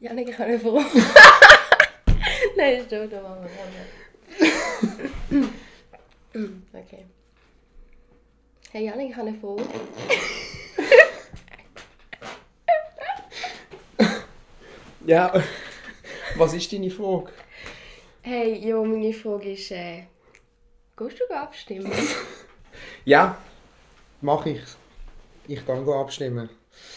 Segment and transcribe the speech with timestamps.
[0.00, 0.86] Janik, ich habe eine Frage.
[2.56, 3.46] Nein, stopp, da machen
[5.30, 5.50] wir
[6.72, 7.04] Okay.
[8.72, 9.62] Hey Janik, ich habe eine Frage.
[15.04, 15.32] Ja,
[16.36, 17.32] was ist deine Frage?
[18.22, 20.04] Hey, ja, meine Frage ist, äh,
[20.96, 21.92] gehst du abstimmen?
[23.04, 23.36] Ja,
[24.20, 24.60] mache ich.
[25.48, 26.48] Ich kann go abstimmen.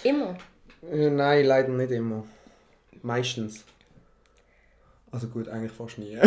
[0.03, 0.37] Immer?
[0.91, 2.25] Äh, nein, leider nicht immer.
[3.03, 3.63] Meistens.
[5.11, 6.13] Also gut, eigentlich fast nie.
[6.15, 6.23] ja,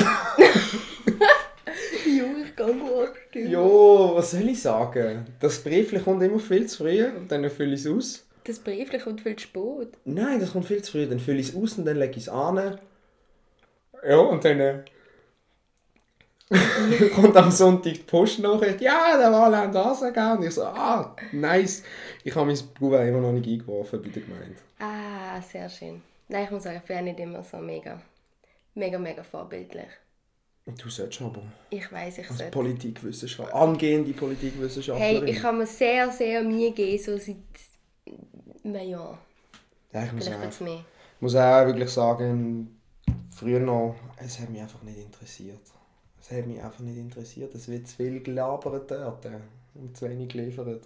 [2.04, 3.50] ich kann abstimmen.
[3.50, 5.26] jo, was soll ich sagen?
[5.40, 8.24] Das Briefchen kommt immer viel zu früh und dann fülle ich es aus.
[8.44, 9.88] Das Briefchen kommt viel zu spät.
[10.04, 11.06] Nein, das kommt viel zu früh.
[11.06, 12.78] Dann fülle ich es aus und dann lege ich es an.
[14.06, 14.84] Ja, und dann äh,
[17.14, 18.82] kommt am Sonntag die Postnachricht.
[18.82, 20.36] Ja, der Wahl haben das gegeben.
[20.36, 21.82] Und ich so, ah, nice.
[22.22, 24.56] Ich habe mein Kuvert immer noch nicht eingeworfen bei der Gemeinde.
[24.78, 26.02] Ah, sehr schön.
[26.28, 28.00] Nein, ich muss sagen, ich bin nicht immer so mega,
[28.74, 29.88] mega, mega vorbildlich.
[30.66, 31.42] Du solltest aber.
[31.70, 32.50] Ich weiß, ich Als sollte.
[32.52, 33.54] Politikwissenschaftler.
[33.54, 35.22] Angehende Politikwissenschaftlerin.
[35.22, 37.36] Hey, ich habe mir sehr, sehr Mühe gegeben, so seit
[38.64, 39.18] einem Jahr.
[39.92, 40.84] ja, ich muss Vielleicht auch, mehr.
[41.20, 42.80] muss auch wirklich sagen,
[43.30, 45.60] früher noch, es hat mich einfach nicht interessiert.
[46.20, 47.54] Es hat mich einfach nicht interessiert.
[47.54, 49.38] Es wird zu viel gelabert dort äh,
[49.74, 50.82] und zu wenig geliefert.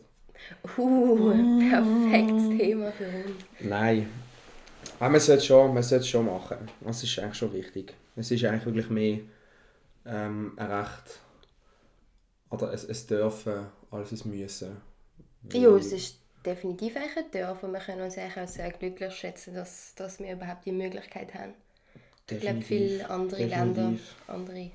[0.76, 1.30] Uh,
[1.70, 3.44] perfektes Thema für uns.
[3.60, 4.10] Nein.
[5.00, 6.58] Aber man sollte es schon, man sollte schon machen.
[6.80, 7.94] Das ist eigentlich schon wichtig.
[8.16, 9.20] Es ist eigentlich wirklich mehr
[10.06, 11.20] ähm, ein Recht
[12.50, 14.76] oder es, es dürfen als es müssen.
[15.52, 19.14] Ja, es ist definitiv eigentlich ein Dorf und wir können uns eigentlich auch sehr glücklich
[19.14, 21.54] schätzen, dass, dass wir überhaupt die Möglichkeit haben.
[22.30, 24.16] Ich glaube, viele andere Länder, definitiv.
[24.28, 24.72] andere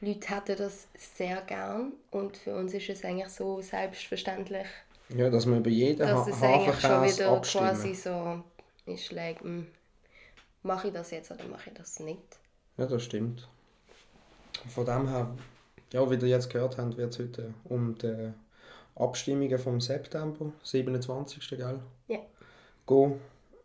[0.00, 4.66] Leute hätten das sehr gern und für uns ist es eigentlich so selbstverständlich,
[5.08, 7.74] Ja, dass man über jeden dass ha es eigentlich schon Hafenkäse wieder abstimmen.
[7.74, 8.42] quasi so
[8.86, 9.66] ist, like, hm,
[10.62, 12.38] mache ich das jetzt oder mache ich das nicht?
[12.76, 13.48] Ja, das stimmt.
[14.68, 15.34] Von dem her,
[15.92, 18.32] ja, wie ihr jetzt gehört habt, wird es heute um die
[18.96, 21.48] Abstimmungen vom September, 27.
[21.50, 21.80] gell?
[22.08, 22.18] Ja.
[22.86, 23.20] Gehen.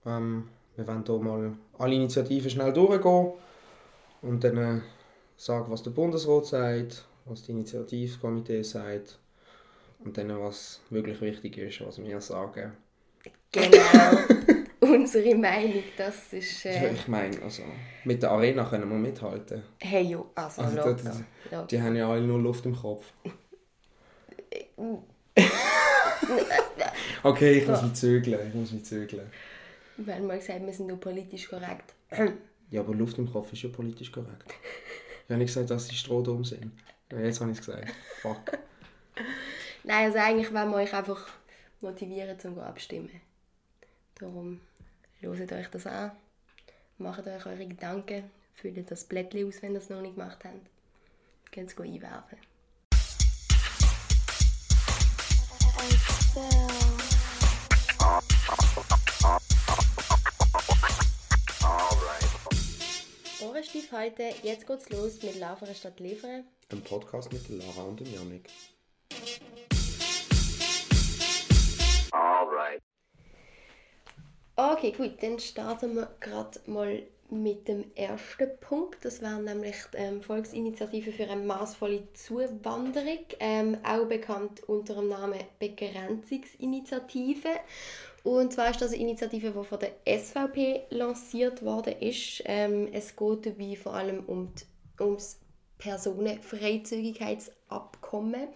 [0.05, 3.33] Ähm, wir werden hier mal alle Initiativen schnell durchgehen
[4.21, 4.81] und dann äh,
[5.37, 9.19] sagen, was der Bundesrat sagt, was die Initiativkomitee sagt
[10.03, 12.73] und dann, was wirklich wichtig ist, was wir sagen.
[13.51, 13.77] Genau,
[14.95, 16.65] unsere Meinung, das ist...
[16.65, 17.63] Äh, ich meine, also,
[18.03, 19.63] mit der Arena können wir mithalten.
[19.79, 21.67] hey, jo, also, Also, locker, das- locker.
[21.67, 23.05] Die haben ja alle nur Luft im Kopf.
[27.23, 28.47] okay, ich muss mich zügeln.
[28.47, 29.29] Ich muss mich zügeln.
[29.97, 31.93] Wir haben mal gesagt, wir sind nur politisch korrekt.
[32.71, 34.53] Ja, aber Luft im Kopf ist ja politisch korrekt.
[35.25, 36.71] Ich habe nicht gesagt, dass sie strohdumm sind.
[37.11, 37.91] Jetzt habe ich es gesagt.
[38.21, 38.57] Fuck.
[39.83, 41.27] Nein, also eigentlich wollen wir euch einfach
[41.81, 43.09] motivieren, zum abstimmen.
[44.19, 44.59] Darum
[45.21, 46.11] hört euch das an,
[46.97, 50.69] macht euch eure Gedanken, füllt das Blättchen aus, wenn ihr es noch nicht gemacht habt.
[51.51, 52.37] Könnt es einwerfen.
[63.41, 66.43] Ohrenstief heute, jetzt geht's los mit Laufere statt Liefern.
[66.71, 68.49] Ein Podcast mit Lara und Janik.
[74.57, 79.03] Okay, gut, dann starten wir gerade mal mit dem ersten Punkt.
[79.03, 85.09] Das wäre nämlich die ähm, Volksinitiative für eine maßvolle Zuwanderung, ähm, auch bekannt unter dem
[85.09, 87.49] Namen Begrenzungsinitiative.
[88.23, 92.41] Und zwar ist das eine Initiative, die von der SVP lanciert worden ist.
[92.45, 94.63] Ähm, es geht dabei vor allem um die,
[95.03, 95.41] ums
[97.79, 98.47] Personenfreizügigkeitsabkommen.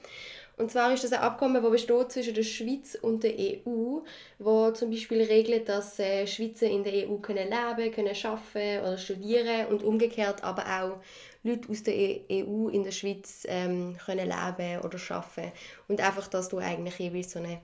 [0.57, 3.99] Und zwar ist das ein Abkommen, das besteht zwischen der Schweiz und der EU,
[4.39, 8.97] wo zum Beispiel regelt, dass äh, Schweizer in der EU können leben, können arbeiten oder
[8.97, 10.97] studieren und umgekehrt aber auch
[11.43, 15.53] Leute aus der E- EU in der Schweiz ähm, können leben oder arbeiten
[15.87, 17.61] und einfach, dass du eigentlich jeweils so eine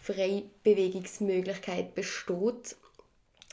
[0.00, 2.74] Freibewegungsmöglichkeit besteht.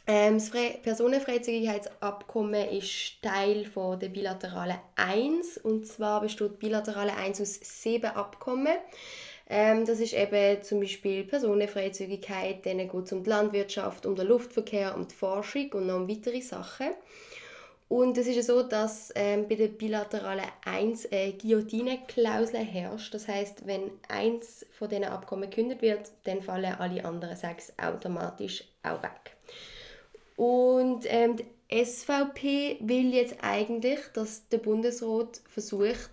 [0.05, 7.39] Ähm, das Fre Personenfreizügigkeitsabkommen ist Teil von der bilateralen 1 und zwar besteht bilaterale 1
[7.39, 8.75] aus sieben Abkommen.
[9.49, 14.27] Ähm, das ist eben zum Beispiel Personenfreizügigkeit, dann geht es um die Landwirtschaft, um den
[14.27, 16.89] Luftverkehr, um die Forschung und noch um weitere Sachen.
[17.87, 23.13] Und es ist ja so, dass ähm, bei der bilateralen 1 eine Guillotine-Klausel herrscht.
[23.13, 28.63] Das heißt, wenn eins von diesen Abkommen gekündigt wird, dann fallen alle anderen sechs automatisch
[28.81, 29.32] auch weg.
[30.35, 36.11] Und ähm, die SVP will jetzt eigentlich, dass der Bundesrat versucht,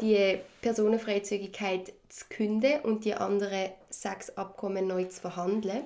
[0.00, 5.84] die Personenfreizügigkeit zu künden und die anderen sechs Abkommen neu zu verhandeln.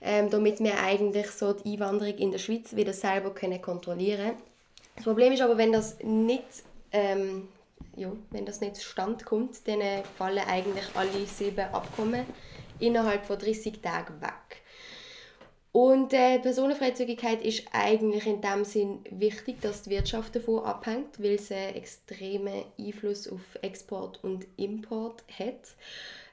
[0.00, 4.32] ähm, damit wir eigentlich so die Einwanderung in der Schweiz wieder selber können kontrollieren
[4.94, 6.44] Das Problem ist aber, wenn das nicht
[6.92, 7.48] ähm,
[7.96, 9.80] ja, wenn das nicht zustande kommt, dann
[10.16, 12.24] fallen eigentlich alle sieben Abkommen
[12.78, 14.62] innerhalb von 30 Tagen weg.
[15.76, 21.38] Und äh, Personenfreizügigkeit ist eigentlich in dem Sinn wichtig, dass die Wirtschaft davon abhängt, weil
[21.38, 25.76] sie einen extremen Einfluss auf Export und Import hat.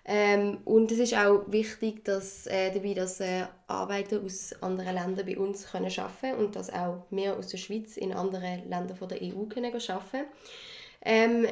[0.06, 5.25] Ähm, und es ist auch wichtig, dass äh, dabei, dass äh, Arbeiter aus anderen Ländern
[5.25, 9.10] bei uns können arbeiten und dass auch wir aus der Schweiz in anderen Ländern von
[9.10, 10.25] der EU können arbeiten
[11.04, 11.48] ähm,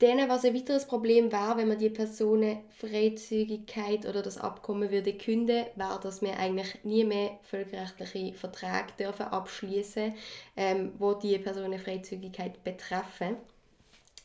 [0.00, 5.66] Denen, was ein weiteres Problem wäre, wenn man die Personenfreizügigkeit oder das Abkommen würde künden,
[5.76, 10.14] wäre, dass wir eigentlich nie mehr völkerrechtliche Verträge dürfen abschließen,
[10.56, 13.36] ähm, wo die Personenfreizügigkeit betreffen.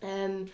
[0.02, 0.50] Ähm,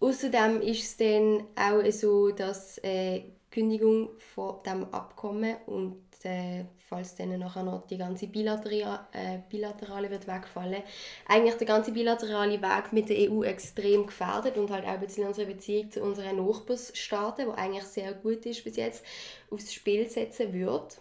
[0.00, 7.16] außerdem ist es dann auch so, dass äh, Kündigung von dem Abkommen und äh, falls
[7.16, 10.82] dann nachher noch die ganze bilaterale, äh, bilaterale wird wegfallen,
[11.26, 15.26] eigentlich der ganze bilaterale Weg mit der EU extrem gefährdet und halt auch ein bisschen
[15.26, 19.04] unsere Beziehung zu unseren Nachbarstaaten, wo eigentlich sehr gut ist bis jetzt,
[19.50, 21.00] aufs Spiel setzen wird.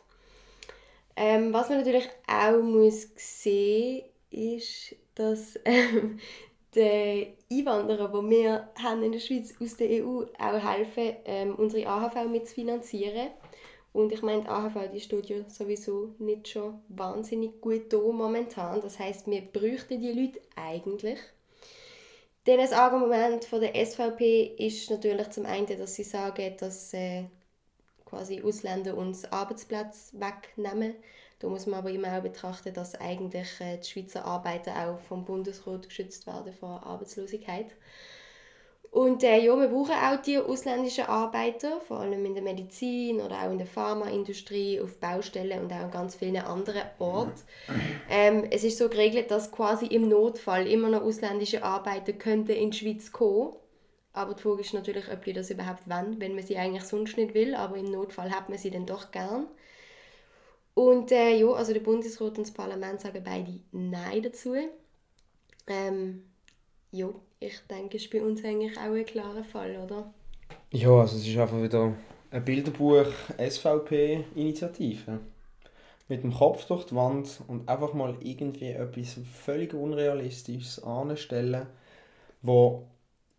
[1.15, 6.19] Ähm, was man natürlich auch muss sehen ist, dass ähm,
[6.73, 11.87] die Einwanderer, die wir haben in der Schweiz aus der EU auch helfen, ähm, unsere
[11.87, 13.29] AHV mitzufinanzieren.
[13.95, 18.81] Und ich meine, die AHV die ja sowieso nicht schon wahnsinnig gut da momentan.
[18.81, 21.17] Das heißt, wir bräuchten die Leute eigentlich.
[22.45, 27.23] Denn das Argument von der SVP ist natürlich zum einen, dass sie sagen, dass äh,
[28.03, 30.95] quasi Ausländer uns Arbeitsplatz wegnehmen.
[31.39, 35.23] Da muss man aber immer auch betrachten, dass eigentlich äh, die Schweizer Arbeiter auch vom
[35.23, 37.67] Bundesrat geschützt werden vor Arbeitslosigkeit.
[38.95, 43.41] Und äh, ja, wir brauchen auch die ausländischen Arbeiter, vor allem in der Medizin oder
[43.41, 47.33] auch in der Pharmaindustrie, auf Baustellen und auch an ganz vielen anderen Orten.
[48.09, 52.71] Ähm, es ist so geregelt, dass quasi im Notfall immer noch ausländische Arbeiter könnten in
[52.71, 53.57] die Schweiz kommen.
[54.13, 57.17] Aber die Frage ist natürlich, ob die das überhaupt wollen, wenn man sie eigentlich sonst
[57.17, 57.53] nicht will.
[57.53, 59.47] Aber im Notfall hat man sie dann doch gern.
[60.73, 64.55] Und äh, ja, also der Bundesrat und das Parlament sagen beide Nein dazu.
[65.67, 66.23] Ähm,
[66.95, 67.09] ja,
[67.39, 70.13] ich denke, ist bei uns eigentlich auch ein klarer Fall, oder?
[70.71, 71.93] Ja, also es ist einfach wieder
[72.31, 73.07] ein Bilderbuch
[73.37, 75.19] SVP-Initiative.
[76.07, 81.65] Mit dem Kopf durch die Wand und einfach mal irgendwie etwas völlig Unrealistisches anstellen,
[82.41, 82.87] wo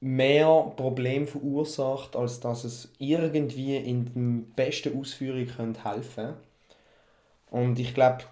[0.00, 5.74] mehr Problem verursacht, als dass es irgendwie in der besten Ausführung helfen
[6.14, 6.36] könnte.
[7.50, 8.24] Und ich glaube,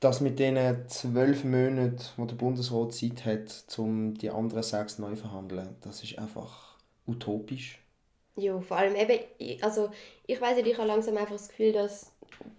[0.00, 5.10] dass mit diesen zwölf Monaten, wo der Bundesrat Zeit hat, um die anderen sechs neu
[5.10, 6.76] zu verhandeln, das ist einfach
[7.06, 7.78] utopisch.
[8.36, 9.18] Ja, vor allem eben,
[9.62, 9.90] also
[10.26, 12.12] ich weiß nicht, ich habe langsam einfach das Gefühl, dass,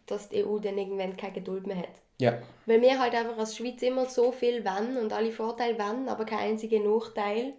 [0.08, 2.02] dass die EU dann irgendwann keine Geduld mehr hat.
[2.20, 2.42] Ja.
[2.66, 6.26] Weil wir halt einfach als Schweiz immer so viel wollen und alle Vorteile wollen, aber
[6.26, 7.54] kein einziger Nachteil.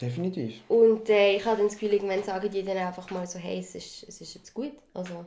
[0.00, 0.60] Definitiv.
[0.68, 3.58] Und äh, ich habe dann das Gefühl, irgendwann sagen die dann einfach mal so, hey,
[3.58, 4.72] es ist, es ist jetzt gut.
[4.94, 5.26] Also,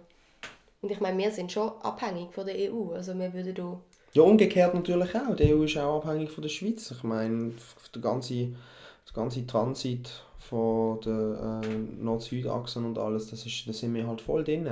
[0.84, 2.92] und ich meine, wir sind schon abhängig von der EU.
[2.92, 3.80] Also wir würden da...
[4.12, 5.34] Ja, umgekehrt natürlich auch.
[5.34, 6.92] Die EU ist auch abhängig von der Schweiz.
[6.92, 7.54] Ich meine,
[7.96, 13.94] der ganze, der ganze Transit von der äh, Nord-Süd-Achse und alles, das ist, da sind
[13.94, 14.70] wir halt voll drin.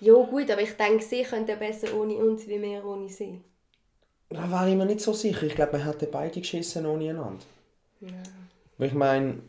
[0.00, 3.40] Ja gut, aber ich denke, sie könnten besser ohne uns, wie wir ohne sie.
[4.30, 5.42] Da wäre ich mir nicht so sicher.
[5.42, 7.44] Ich glaube, wir hätten beide geschissen ohne einander.
[8.00, 8.10] Ja.
[8.76, 9.40] Weil ich meine,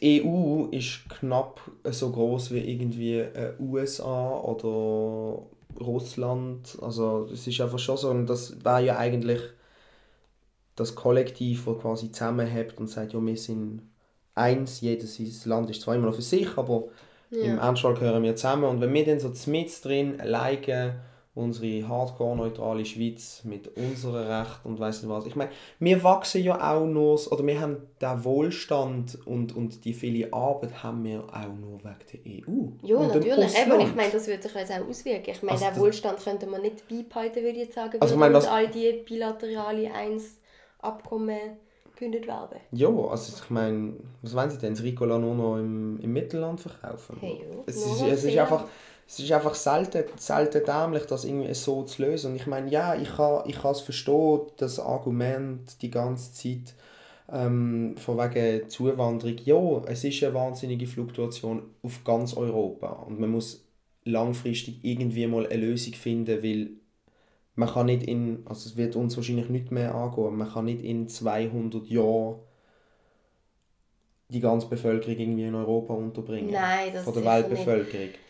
[0.00, 5.42] die EU ist knapp so groß wie irgendwie äh, USA oder
[5.80, 6.78] Russland.
[6.80, 9.40] Also es ist einfach schon so, und das wäre ja eigentlich
[10.76, 13.82] das Kollektiv, das quasi zusammenhält und sagt, ja, wir sind
[14.34, 16.84] eins, jedes Land ist zwar immer noch für sich, aber
[17.30, 17.42] ja.
[17.42, 18.64] im Ernstfall gehören wir zusammen.
[18.64, 21.00] Und wenn wir dann so mit drin alleine
[21.38, 25.26] unsere hardcore-neutrale Schweiz mit unseren Rechten und weiss nicht was.
[25.26, 29.94] Ich meine, wir wachsen ja auch nur, oder wir haben den Wohlstand und, und die
[29.94, 32.68] viele Arbeit haben wir auch nur wegen der EU.
[32.82, 33.56] Ja, und natürlich.
[33.56, 35.30] Eben, ich meine, das würde sich jetzt auch auswirken.
[35.30, 38.20] Ich meine, also den Wohlstand könnte man nicht beibehalten, würde ich jetzt sagen, also, ich
[38.20, 38.46] meine, das...
[38.46, 40.38] all die bilaterale eins
[40.80, 41.38] Abkommen
[41.98, 42.60] gekündigt werden.
[42.72, 44.74] Ja, also ich meine, was wollen sie denn?
[44.74, 47.16] Das Ricola nur noch im, im Mittelland verkaufen?
[47.20, 47.62] Hey, ja.
[47.66, 48.64] es, ist, es ist einfach
[49.08, 52.32] es ist einfach selten, selten dämlich, das irgendwie so zu lösen.
[52.32, 56.74] Und ich meine, ja, ich kann, ich kann es verstehen, das Argument die ganze Zeit
[57.32, 59.36] ähm, von wegen Zuwanderung.
[59.44, 63.64] Ja, es ist eine wahnsinnige Fluktuation auf ganz Europa und man muss
[64.04, 66.70] langfristig irgendwie mal eine Lösung finden, weil
[67.54, 70.82] man kann nicht in, also es wird uns wahrscheinlich nicht mehr angehen, man kann nicht
[70.82, 72.40] in 200 Jahren
[74.28, 76.50] die ganze Bevölkerung irgendwie in Europa unterbringen.
[76.50, 78.06] Nein, das Von der Weltbevölkerung.
[78.08, 78.27] Nicht.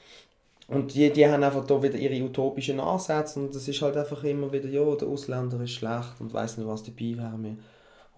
[0.68, 4.22] Und die, die haben einfach da wieder ihre utopischen Ansätze und das ist halt einfach
[4.22, 7.56] immer wieder, ja, der Ausländer ist schlecht und weiß nicht, was dabei wäre.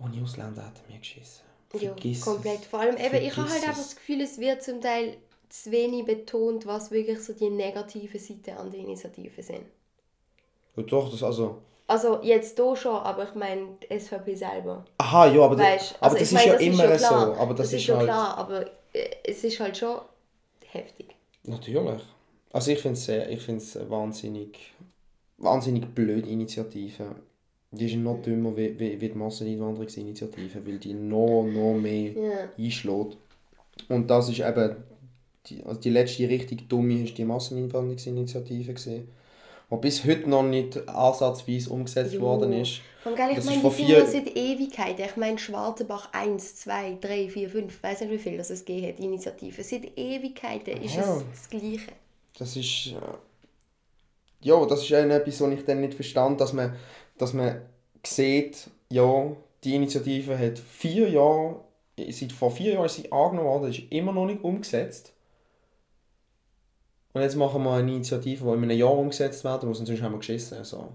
[0.02, 1.44] Ohne Ausländer hätten wir geschissen.
[1.68, 2.64] Vergiss ja, komplett.
[2.64, 5.16] Vor allem, eben, ich habe halt einfach das Gefühl, es wird zum Teil
[5.48, 9.66] zu wenig betont, was wirklich so die negativen Seiten an der Initiative sind.
[10.76, 11.58] Ja, doch, das also...
[11.86, 14.84] Also jetzt hier schon, aber ich meine die SVP selber.
[14.98, 17.14] Aha, ja, aber, weißt, aber also das ist meine, ja das immer ist so.
[17.14, 18.04] Aber das, das ist, ist halt...
[18.04, 19.98] klar, aber äh, es ist halt schon
[20.66, 21.16] heftig.
[21.44, 22.02] Natürlich.
[22.52, 24.58] Also ich finde es ich find's wahnsinnig,
[25.38, 27.14] wahnsinnig blöde Initiative.
[27.72, 32.48] Die ist noch dümmer wie, wie, wie die Masseneinwanderungsinitiative, weil die noch, noch mehr yeah.
[32.58, 33.16] einschlägt.
[33.88, 34.76] Und das ist eben,
[35.46, 39.08] die, also die letzte richtig dumme ist die Masseneinwanderungsinitiative gesehen
[39.70, 42.20] die bis heute noch nicht ansatzweise umgesetzt jo.
[42.20, 42.80] worden ist.
[43.02, 44.06] Von geil, ich meine, die vier...
[44.06, 45.04] sind seit Ewigkeiten.
[45.04, 48.64] Ich meine, Schwarzenbach 1, 2, 3, 4, 5, ich weiß nicht, wie viel das es
[48.64, 49.62] gegeben hat, Initiative.
[49.62, 51.02] Seit Ewigkeiten ist ja.
[51.02, 51.92] es das Gleiche.
[52.40, 52.86] Das ist...
[52.86, 52.96] Äh,
[54.40, 56.74] ja, das ist etwas, was ich dann nicht verstand, dass man,
[57.18, 57.60] dass man
[58.04, 59.30] sieht, ja,
[59.62, 61.60] die Initiative hat vier Jahre,
[62.08, 65.12] seit vor vier Jahren ist sie angenommen worden, ist immer noch nicht umgesetzt.
[67.12, 70.00] Und jetzt machen wir eine Initiative, die in einem Jahr umgesetzt werden muss und sonst
[70.00, 70.56] haben wir geschissen.
[70.56, 70.88] Also.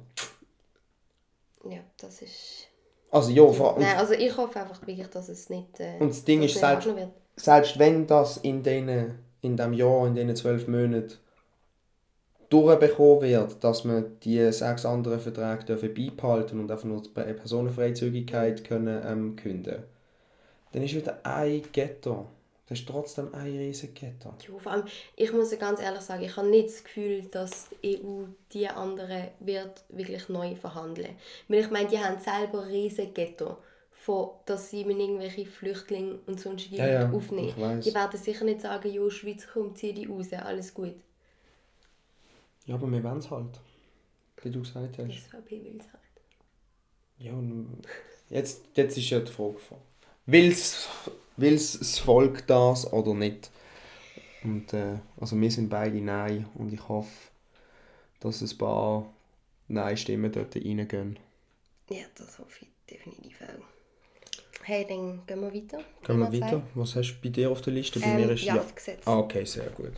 [1.69, 2.67] Ja, das ist...
[3.11, 5.79] Also ja, vor, Nein, also ich hoffe einfach wirklich, dass es nicht...
[5.79, 6.89] Äh, und das Ding ist, selbst,
[7.35, 11.19] selbst wenn das in, den, in diesem Jahr, in diesen zwölf Monaten
[12.49, 18.63] durchbekommen wird, dass man die sechs anderen Verträge dürfen beibehalten und einfach nur die Personenfreizügigkeit
[18.63, 19.83] können, ähm, künden
[20.75, 22.27] dann ist wieder ein Ghetto.
[22.67, 24.33] Das ist trotzdem ein riesiges Ghetto.
[24.45, 24.83] Ja, vor allem,
[25.15, 29.27] ich muss ganz ehrlich sagen, ich habe nicht das Gefühl, dass die EU die anderen
[29.39, 31.15] wird wirklich neu verhandeln.
[31.47, 33.57] Weil ich meine, die haben selber ein riesiges Ghetto,
[33.91, 37.79] von, dass sie mit irgendwelchen Flüchtlingen und sonst ja, ja, aufnehmen.
[37.79, 40.95] Die werden sicher nicht sagen, jo, Schweiz, komm, zieh die raus, alles gut.
[42.65, 43.59] Ja, aber wir wollen es halt.
[44.41, 45.11] Wie du gesagt hast.
[45.11, 46.01] SVP will es halt.
[47.17, 47.81] Ja, und
[48.29, 49.57] jetzt, jetzt ist ja die Frage,
[50.25, 50.87] will es
[51.37, 53.49] will das Volk das oder nicht?
[54.43, 57.09] Und, äh, also wir sind beide Nein und ich hoffe,
[58.19, 59.11] dass ein paar
[59.67, 61.17] Nein-Stimmen dort reingehen.
[61.89, 64.63] Ja, das hoffe ich definitiv auch.
[64.63, 65.79] Hey, dann gehen wir weiter.
[66.03, 66.63] Gehen wir weiter.
[66.73, 67.99] Was hast du bei dir auf der Liste?
[67.99, 69.05] Bei ähm, mir ist Jagdgesetz.
[69.05, 69.93] Ah, okay, sehr gut.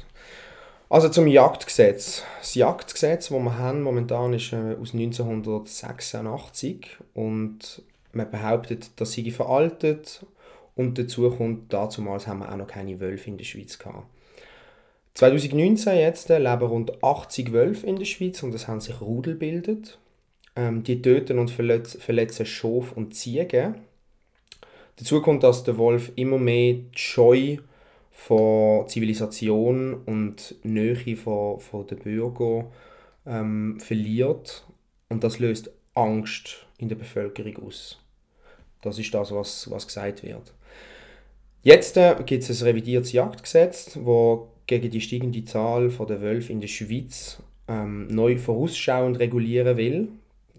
[0.89, 2.24] Also zum Jagdgesetz.
[2.39, 7.82] Das Jagdgesetz, das wir haben momentan, ist äh, aus 1986 und
[8.13, 10.25] man behauptet, das sei veraltet
[10.75, 14.08] und dazu kommt, damals haben wir auch noch keine Wölfe in der Schweiz gehabt.
[15.15, 19.36] 2019 jetzt äh, leben rund 80 Wölfe in der Schweiz und es haben sich Rudel
[19.36, 19.98] bildet.
[20.56, 23.75] Ähm, die töten und verletz verletzen Schof und Ziegen.
[24.96, 27.58] Dazu kommt, dass der Wolf immer mehr die Scheu
[28.17, 32.65] von Zivilisation und Nähe von, von den Bürgern
[33.27, 34.65] ähm, verliert
[35.07, 38.00] und das löst Angst in der Bevölkerung aus.
[38.81, 40.51] Das ist das, was, was gesagt wird.
[41.62, 46.59] Jetzt äh, gibt es ein revidiertes Jagdgesetz, wo gegen die steigende Zahl der Wölfe in
[46.59, 50.09] der Schweiz ähm, neu vorausschauend regulieren will.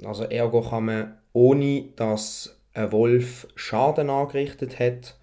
[0.04, 5.17] Also ergo kann man, ohne dass ein Wolf Schaden angerichtet hat,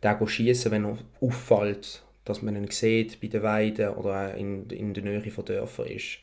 [0.00, 4.94] den schießen, wenn er auffällt, dass man ihn sieht bei den Weiden oder in, in
[4.94, 6.18] der Nähe von Dörfern ist.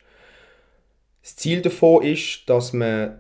[1.22, 3.19] Das Ziel davon ist, dass man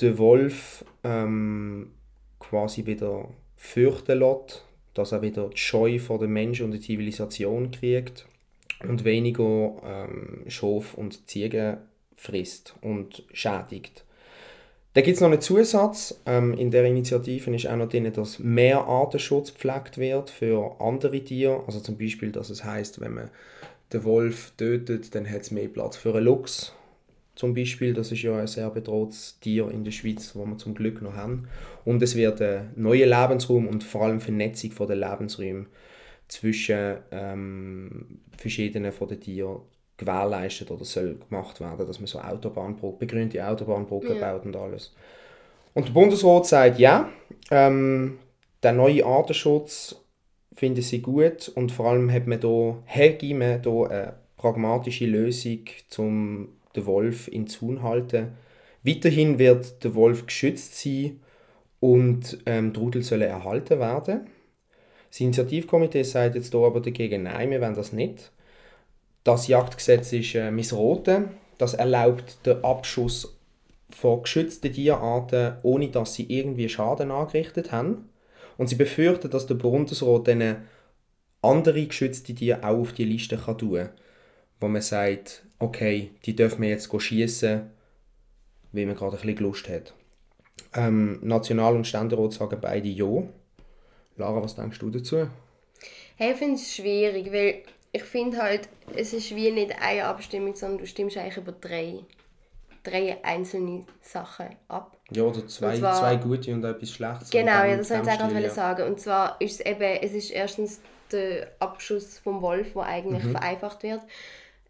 [0.00, 1.92] den Wolf ähm,
[2.38, 7.70] quasi wieder fürchten lässt, dass er wieder die Scheu vor den Menschen und der Zivilisation
[7.70, 8.26] kriegt
[8.82, 11.78] und weniger ähm, Schaf und Ziegen
[12.16, 14.04] frisst und schädigt.
[14.98, 16.20] Da gibt es noch einen Zusatz.
[16.26, 21.22] Ähm, in der Initiative ist auch noch drin, dass mehr Artenschutz gepflegt wird für andere
[21.22, 21.62] Tiere.
[21.68, 23.30] Also zum Beispiel, dass es heißt, wenn man
[23.92, 26.74] den Wolf tötet, dann hat es mehr Platz für einen Luchs
[27.36, 27.94] zum Beispiel.
[27.94, 31.14] Das ist ja ein sehr bedrohtes Tier in der Schweiz, wo wir zum Glück noch
[31.14, 31.46] haben.
[31.84, 35.66] Und es wird ein neuer Lebensraum und vor allem Vernetzung von den Lebensräumen
[36.26, 39.60] zwischen ähm, verschiedenen von den Tieren
[39.98, 44.32] gewährleistet oder soll gemacht werden, dass man so Autobahnbrücken, begrünte Autobahnbrücken ja.
[44.32, 44.94] baut und alles.
[45.74, 47.10] Und der Bundesrat sagt ja,
[47.50, 48.18] ähm,
[48.62, 49.96] der neue Artenschutz
[50.54, 56.48] finden sie gut und vor allem hat man hier, man hier eine pragmatische Lösung zum
[56.74, 58.32] den Wolf in Zaun halten.
[58.82, 61.20] Weiterhin wird der Wolf geschützt sein
[61.80, 64.26] und ähm, die Rudel sollen erhalten werden.
[65.10, 68.30] Das Initiativkomitee sagt jetzt hier aber dagegen, nein, wir wollen das nicht.
[69.28, 71.28] Das Jagdgesetz ist äh, missroten.
[71.58, 73.36] Das erlaubt den Abschuss
[73.90, 78.08] von geschützten Tierarten, ohne dass sie irgendwie Schaden angerichtet haben.
[78.56, 80.64] Und sie befürchten, dass der Bundesrat dann
[81.42, 83.90] andere geschützte Tiere auch auf die Liste kann tun kann
[84.60, 87.70] wo man sagt, okay, die dürfen wir jetzt schießen,
[88.72, 89.92] weil man gerade ein bisschen Lust hat.
[90.74, 93.24] Ähm, National- und Ständerat sagen beide Ja.
[94.16, 95.28] Lara, was denkst du dazu?
[96.16, 100.54] Hey, ich finde es schwierig, weil ich finde halt, es ist wie nicht eine Abstimmung,
[100.54, 102.00] sondern du stimmst eigentlich über drei,
[102.82, 104.96] drei einzelne Sachen ab.
[105.10, 107.30] Ja, oder zwei, zwar- zwei gute und etwas Schlechtes.
[107.30, 108.50] Genau, ja, das wollte ich auch gerade ja.
[108.50, 108.82] sagen.
[108.88, 110.80] Und zwar ist es eben, es ist erstens
[111.10, 113.30] der Abschuss vom Wolf, der eigentlich Mhm.
[113.32, 114.02] vereinfacht wird.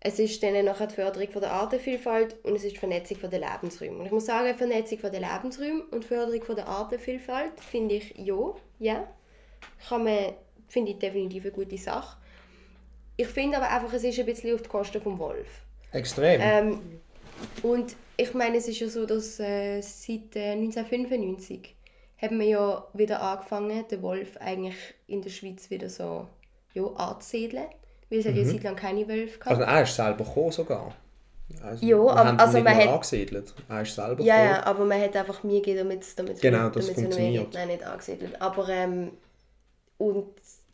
[0.00, 3.30] Es ist dann nachher die Förderung von der Artenvielfalt und es ist die Vernetzung von
[3.30, 3.98] der Lebensräume.
[3.98, 8.14] Und ich muss sagen, Vernetzung von der Lebensräume und Förderung von der Artenvielfalt finde ich
[8.16, 8.37] ja,
[8.78, 9.08] ja.
[9.88, 10.18] Kann man,
[10.68, 12.16] finde ich definitiv eine gute Sache.
[13.20, 15.48] Ich finde aber einfach, es ist ein bisschen auf die Kosten vom Wolf.
[15.92, 16.40] Extrem.
[16.40, 16.80] Ähm,
[17.62, 21.75] und ich meine, es ist ja so, dass äh, seit äh, 1995
[22.22, 24.76] haben wir ja wieder angefangen, den Wolf eigentlich
[25.08, 26.26] in der Schweiz wieder so
[26.75, 27.66] ja, anzusiedeln.
[28.08, 29.56] Weil es hat ja eine Zeit lang keine Wölfe gehabt.
[29.60, 30.94] also er ist selber gekommen sogar.
[31.62, 33.54] Also, Ja, wir aber- also nicht man hat- angesiedelt.
[33.68, 34.50] Er ist selber ja, gekommen.
[34.54, 37.52] ja, aber man hat einfach mir gegeben, damit es damit Genau, das damit funktioniert.
[37.54, 38.40] Nein, nicht angesiedelt.
[38.40, 39.10] Aber ähm,
[39.98, 40.26] und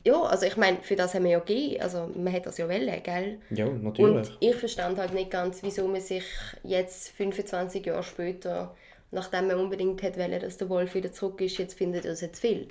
[0.05, 1.81] ja, also ich meine, für das haben wir ja gegeben.
[1.81, 3.41] Also man hat das ja wollen, gell?
[3.51, 4.29] Ja, natürlich.
[4.31, 6.25] Und ich verstand halt nicht ganz, wieso man sich
[6.63, 8.77] jetzt 25 Jahre später,
[9.11, 12.21] nachdem man unbedingt hätte wollen, dass der Wolf wieder zurück ist, jetzt findet er es
[12.21, 12.69] jetzt viel.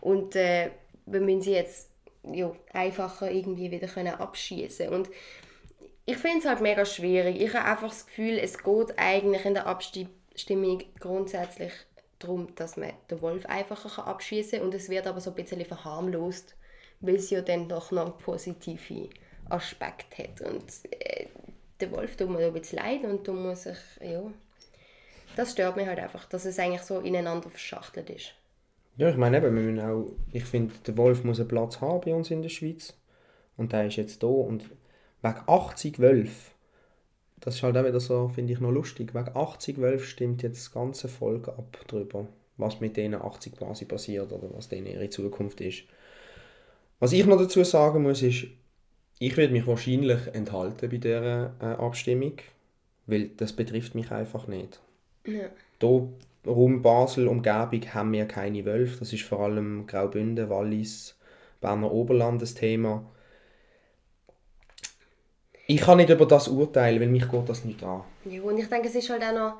[0.00, 0.70] Und äh,
[1.04, 1.90] wir müssen sie jetzt
[2.32, 5.10] ja, einfacher irgendwie wieder können abschießen Und
[6.06, 7.40] ich finde es halt mega schwierig.
[7.40, 11.72] Ich habe einfach das Gefühl, es geht eigentlich in der Abstimmung grundsätzlich
[12.18, 15.64] darum, dass man den Wolf einfacher abschießen kann und es wird aber so ein bisschen
[15.64, 16.56] verharmlost,
[17.00, 19.08] weil es ja dann doch noch positive
[19.48, 20.40] Aspekte hat.
[20.40, 21.26] Und äh,
[21.80, 24.22] der Wolf tut mir ein bisschen leid und da muss ich, ja,
[25.36, 28.34] das stört mich halt einfach, dass es eigentlich so ineinander verschachtelt ist.
[28.96, 32.14] Ja, ich meine eben, wir auch, ich finde, der Wolf muss einen Platz haben bei
[32.14, 32.94] uns in der Schweiz.
[33.56, 34.70] Und der ist jetzt da und
[35.22, 36.52] wegen 80 Wölfe,
[37.44, 40.66] das ist halt auch wieder so, finde ich noch lustig, wegen 80 Wölfe stimmt jetzt
[40.66, 45.10] das ganze Volk ab darüber, was mit denen 80 quasi passiert oder was denen ihre
[45.10, 45.82] Zukunft ist.
[47.00, 48.46] Was ich noch dazu sagen muss, ist,
[49.18, 52.32] ich werde mich wahrscheinlich enthalten bei dieser äh, Abstimmung,
[53.06, 54.80] weil das betrifft mich einfach nicht.
[55.26, 55.50] Ja.
[55.80, 56.08] Hier
[56.46, 59.00] rund Basel, Umgebung, haben wir keine Wölfe.
[59.00, 61.14] Das ist vor allem Graubünden, Wallis,
[61.60, 63.04] Berner Oberland das Thema.
[65.66, 68.02] Ich kann nicht über das urteilen, weil mich geht das nicht an.
[68.24, 69.54] Ja, und ich denke, es ist halt auch noch,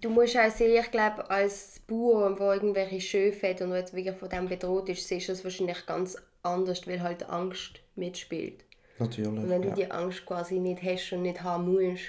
[0.00, 4.16] du musst auch sehen, ich glaube, als Bauer, der irgendwelche Schöfe hat und jetzt wirklich
[4.16, 8.64] von dem bedroht ist, siehst du es wahrscheinlich ganz anders, weil halt Angst mitspielt.
[8.98, 9.28] Natürlich.
[9.28, 9.74] Und wenn du ja.
[9.74, 12.04] die Angst quasi nicht hast und nicht haben musst,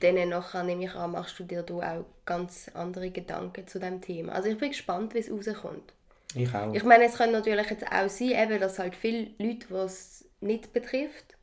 [0.00, 4.00] dann nachher nehme ich an, machst du dir da auch ganz andere Gedanken zu dem
[4.00, 4.32] Thema.
[4.32, 5.92] Also ich bin gespannt, wie es rauskommt.
[6.34, 6.72] Ich auch.
[6.72, 10.24] Ich meine, es könnte natürlich jetzt auch sein, eben, dass halt viele Leute, die es
[10.40, 11.36] nicht betrifft,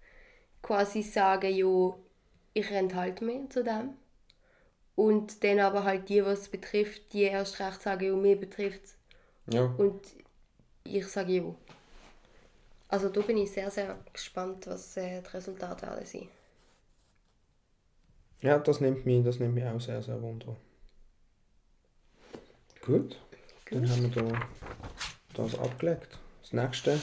[0.67, 1.97] quasi sagen, ja,
[2.53, 3.93] ich enthalte mich zu dem.
[4.95, 8.83] Und dann aber halt die, was es betrifft, die erst recht sagen, ja, mir betrifft
[8.83, 8.97] es.
[9.47, 9.63] ja.
[9.77, 10.01] Und
[10.83, 11.55] ich sage ja.
[12.89, 16.29] Also da bin ich sehr, sehr gespannt, was äh, die Resultate werden sein.
[18.41, 20.55] ja, das nimmt, mich, das nimmt mich auch sehr, sehr wunder.
[22.81, 23.19] Gut.
[23.69, 24.47] Dann haben wir da
[25.33, 26.17] das abgelegt.
[26.51, 26.99] Das nächste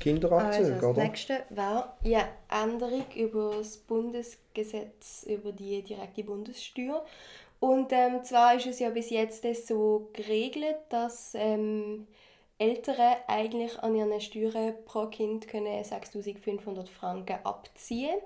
[0.00, 7.04] Kinderabzug, Also das nächste war ja Änderung über das Bundesgesetz über die direkte Bundessteuer.
[7.60, 12.06] Und ähm, zwar ist es ja bis jetzt so geregelt, dass ähm,
[12.58, 18.18] Eltern eigentlich an ihren Steuern pro Kind können 6'500 Franken abziehen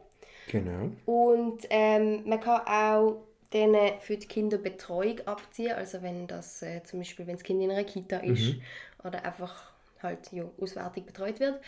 [0.48, 0.90] Genau.
[1.06, 7.00] und ähm, man kann auch denen für die Kinderbetreuung abziehen, also wenn das äh, zum
[7.00, 8.56] Beispiel, wenn das Kind in einer Kita ist
[9.04, 9.71] oder einfach
[10.02, 11.60] halt ja, auswärtig betreut wird.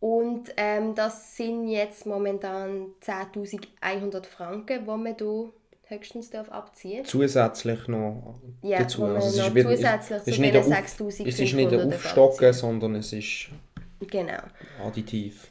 [0.00, 5.50] Und ähm, das sind jetzt momentan 10'100 Franken, die man hier
[5.86, 9.04] höchstens darf abziehen Zusätzlich noch Ja, dazu.
[9.04, 12.04] Also es noch ist zusätzlich es ist nicht Auf- 6'500 Es ist nicht ein darf
[12.04, 13.48] Aufstocken, sondern es ist
[14.00, 14.42] Genau.
[14.84, 15.48] additiv.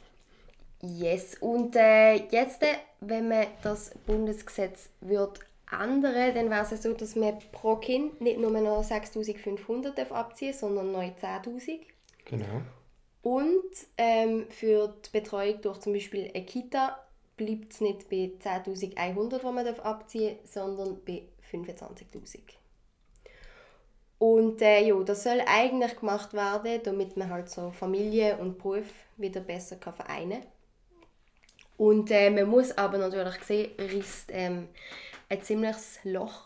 [0.82, 2.66] Yes, und äh, jetzt, äh,
[3.00, 5.40] wenn man das Bundesgesetz wird
[5.72, 10.52] ändern, dann wäre es so, dass man pro Kind nicht nur noch 6'500 darf abziehen
[10.52, 11.80] sondern neu 10'000.
[12.24, 12.62] Genau.
[13.22, 13.62] Und
[13.96, 16.98] ähm, für die Betreuung durch zum Beispiel eine Kita
[17.36, 22.40] bleibt es nicht bei 10'100, die man darf abziehen sondern bei 25'000.
[24.18, 28.86] Und äh, ja, das soll eigentlich gemacht werden, damit man halt so Familie und Beruf
[29.16, 30.48] wieder besser kann vereinen kann.
[31.76, 34.68] Und äh, man muss aber natürlich sehen, risst ähm,
[35.28, 36.44] ein ziemliches Loch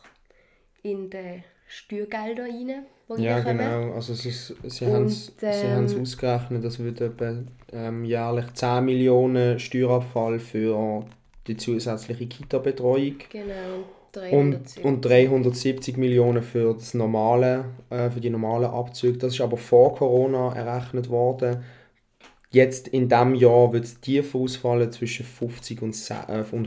[0.82, 3.92] in der Steuergelder rein, die Ja, genau.
[3.92, 7.36] Also ist, sie haben es ähm, ausgerechnet, dass wird etwa
[7.72, 11.04] ähm, jährlich 10 Millionen Steuerabfall für
[11.46, 13.16] die zusätzliche Kita-Betreuung.
[13.30, 13.84] Genau.
[14.12, 14.84] 370.
[14.84, 19.18] Und, und 370 Millionen für, das normale, äh, für die normalen Abzüge.
[19.18, 21.62] Das ist aber vor Corona errechnet worden.
[22.50, 25.94] Jetzt in diesem Jahr wird es tief ausfallen zwischen 50 und,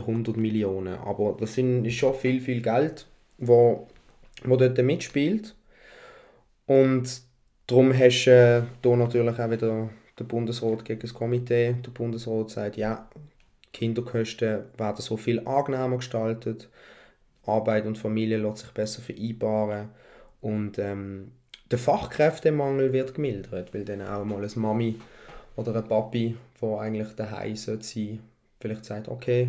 [0.00, 0.94] 100 Millionen.
[0.94, 3.06] Aber das sind, ist schon viel, viel Geld,
[3.38, 3.88] wo,
[4.44, 5.54] wo dort mitspielt.
[6.66, 7.22] Und
[7.66, 8.30] darum hast du
[8.92, 11.74] äh, natürlich auch wieder den Bundesrat gegen das Komitee.
[11.84, 13.08] Der Bundesrat sagt, ja,
[13.72, 16.68] Kinderkosten werden so viel angenehmer gestaltet,
[17.46, 19.88] Arbeit und Familie lässt sich besser vereinbaren
[20.40, 21.32] und ähm,
[21.70, 25.00] der Fachkräftemangel wird gemildert, weil dann auch mal eine Mami
[25.56, 28.18] oder ein Papi, der eigentlich daheim sein sollte,
[28.60, 29.48] vielleicht sagt, okay,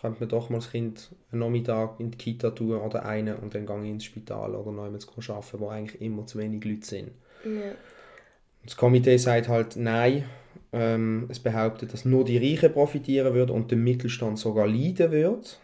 [0.00, 3.54] könnte man doch mal das Kind einen Nachmittag in die Kita tun oder einen und
[3.54, 7.10] dann gehe ich ins Spital oder neu arbeiten, wo eigentlich immer zu wenig Leute sind.
[7.44, 7.72] Ja.
[8.64, 10.24] Das Komitee sagt halt, nein,
[10.72, 15.60] ähm, es behauptet, dass nur die Reichen profitieren würden und der Mittelstand sogar leiden wird.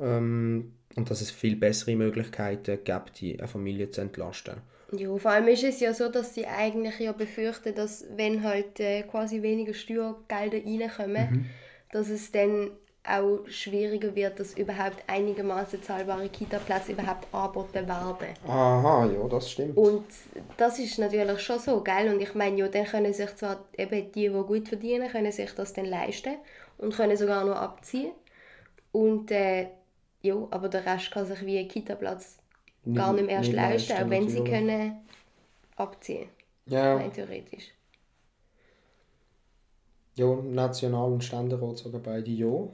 [0.00, 4.54] Ähm, und dass es viel bessere Möglichkeiten gibt, die eine Familie zu entlasten.
[4.92, 8.80] Ja, vor allem ist es ja so, dass sie eigentlich ja befürchten, dass wenn halt
[8.80, 11.46] äh, quasi weniger Steuergelder reinkommen, mhm.
[11.92, 12.70] dass es dann
[13.08, 18.34] auch schwieriger wird, dass überhaupt einigermaßen zahlbare Kita-Plätze überhaupt angeboten werden.
[18.46, 19.76] Aha, ja, das stimmt.
[19.76, 20.04] Und
[20.56, 22.12] das ist natürlich schon so, gell?
[22.12, 25.52] Und ich meine, ja, dann können sich zwar eben die, die gut verdienen, können sich
[25.54, 26.34] das dann leisten
[26.78, 28.12] und können sogar noch abziehen.
[28.92, 29.68] Und äh,
[30.22, 32.38] ja, aber der Rest kann sich wie ein Kita-Platz
[32.94, 35.00] gar nicht mehr erst nicht leisten, auch wenn sie können
[35.76, 36.28] abziehen.
[36.66, 36.96] Ja.
[36.96, 37.72] Rein theoretisch.
[40.16, 42.68] Ja, National- und Ständerat sagen beide ja.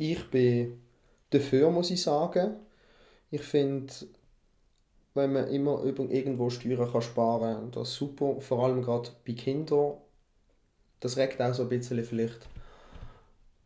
[0.00, 0.80] Ich bin
[1.28, 2.56] dafür, muss ich sagen.
[3.30, 3.92] Ich finde,
[5.12, 8.40] wenn man immer irgendwo Steuern kann sparen kann, das ist super.
[8.40, 9.98] Vor allem gerade bei Kindern.
[11.00, 12.48] Das regt auch so ein bisschen vielleicht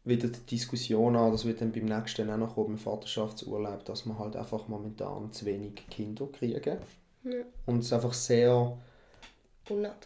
[0.03, 4.19] wieder die Diskussion an, das wird dann beim nächsten auch noch kommen, Vaterschaftsurlaub, dass man
[4.19, 6.79] halt einfach momentan zu wenig Kinder kriegen.
[7.23, 7.45] Ja.
[7.67, 8.77] Und es ist einfach sehr...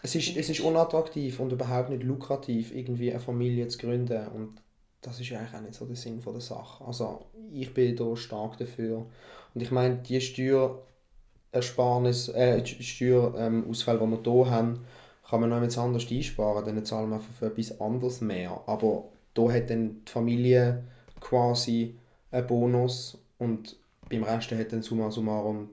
[0.02, 4.28] Es ist, es ist unattraktiv und überhaupt nicht lukrativ, irgendwie eine Familie zu gründen.
[4.28, 4.62] Und
[5.00, 6.84] das ist eigentlich auch nicht so der Sinn der Sache.
[6.84, 9.06] Also ich bin da stark dafür.
[9.54, 14.84] Und ich meine, die Steuerersparnis, äh, Steuerausfälle, die wir hier haben,
[15.28, 18.62] kann man noch etwas anders einsparen, dann zahlen wir einfach für etwas anderes mehr.
[18.66, 20.84] Aber da hat dann die Familie
[21.20, 21.96] quasi
[22.30, 23.76] einen Bonus und
[24.08, 25.70] beim Rest hat dann summa summarum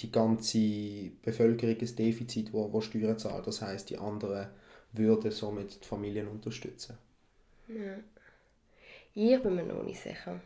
[0.00, 3.46] die ganze Bevölkerung ein Defizit, wo, wo Steuern zahlt.
[3.46, 4.48] Das heißt, die anderen
[4.92, 6.96] würden somit die Familien unterstützen.
[7.68, 7.98] Ja.
[9.14, 10.40] Ich bin mir noch nicht sicher.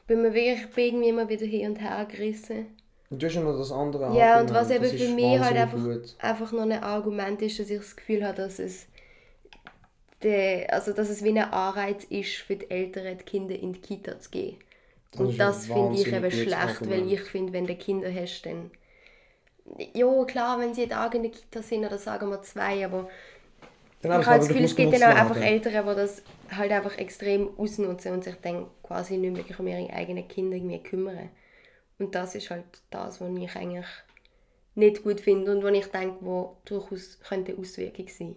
[0.00, 2.66] Ich bin mir wirklich ich bin irgendwie immer wieder hin und her gerissen.
[3.10, 5.78] Und du hast ja noch das andere Ja, und was eben für mich halt einfach,
[6.18, 8.86] einfach noch ein Argument ist, dass ich das Gefühl habe, dass es
[10.22, 13.80] der, also dass es wie ein Anreiz ist für die Eltern, die Kinder in die
[13.80, 14.56] Kita zu gehen.
[15.12, 16.90] Das und das finde ich eben schlecht, Argument.
[16.90, 18.70] weil ich finde, wenn du Kinder hast, dann...
[19.94, 23.08] Ja, klar, wenn sie jeden Tag in der Kita sind, oder sagen wir zwei, aber
[24.00, 26.96] Genau, ich habe das Gefühl, es gibt dann auch einfach Eltern, die das halt einfach
[26.98, 31.30] extrem ausnutzen und sich dann quasi nicht wirklich um ihre eigenen Kinder irgendwie kümmern.
[31.98, 33.86] Und das ist halt das, was ich eigentlich
[34.76, 38.36] nicht gut finde und was ich denke, wo durchaus könnte Auswirkung sein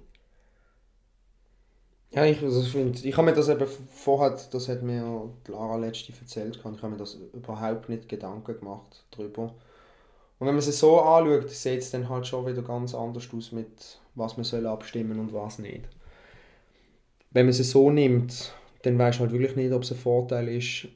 [2.12, 6.12] ja, ich, also find, ich habe mir das eben vorher, das hat mir Lara letzte
[6.14, 9.44] erzählt, ich habe mir das überhaupt nicht Gedanken gemacht darüber.
[9.44, 13.52] Und wenn man es so anschaut, sieht es dann halt schon wieder ganz anders aus
[13.54, 15.88] mit was man soll abstimmen und was nicht.
[17.32, 20.88] Wenn man es so nimmt, dann weiß halt wirklich nicht, ob es ein Vorteil ist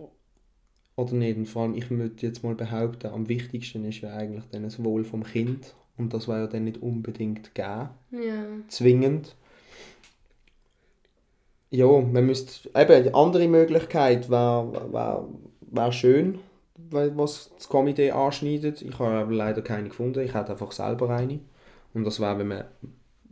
[0.95, 1.37] oder nicht.
[1.37, 4.83] Und vor allem, ich würde jetzt mal behaupten, am wichtigsten ist ja eigentlich dann das
[4.83, 5.75] Wohl vom Kind.
[5.97, 7.89] Und das war ja dann nicht unbedingt geben.
[8.11, 8.45] Ja.
[8.67, 9.35] Zwingend.
[11.71, 15.27] Ja, man müsste, eben, eine andere Möglichkeit wäre wär,
[15.61, 16.39] wär schön,
[16.77, 18.81] was das Komitee anschneidet.
[18.81, 20.19] Ich habe aber leider keine gefunden.
[20.23, 21.39] Ich hätte einfach selber eine.
[21.93, 22.65] Und das wäre, wenn man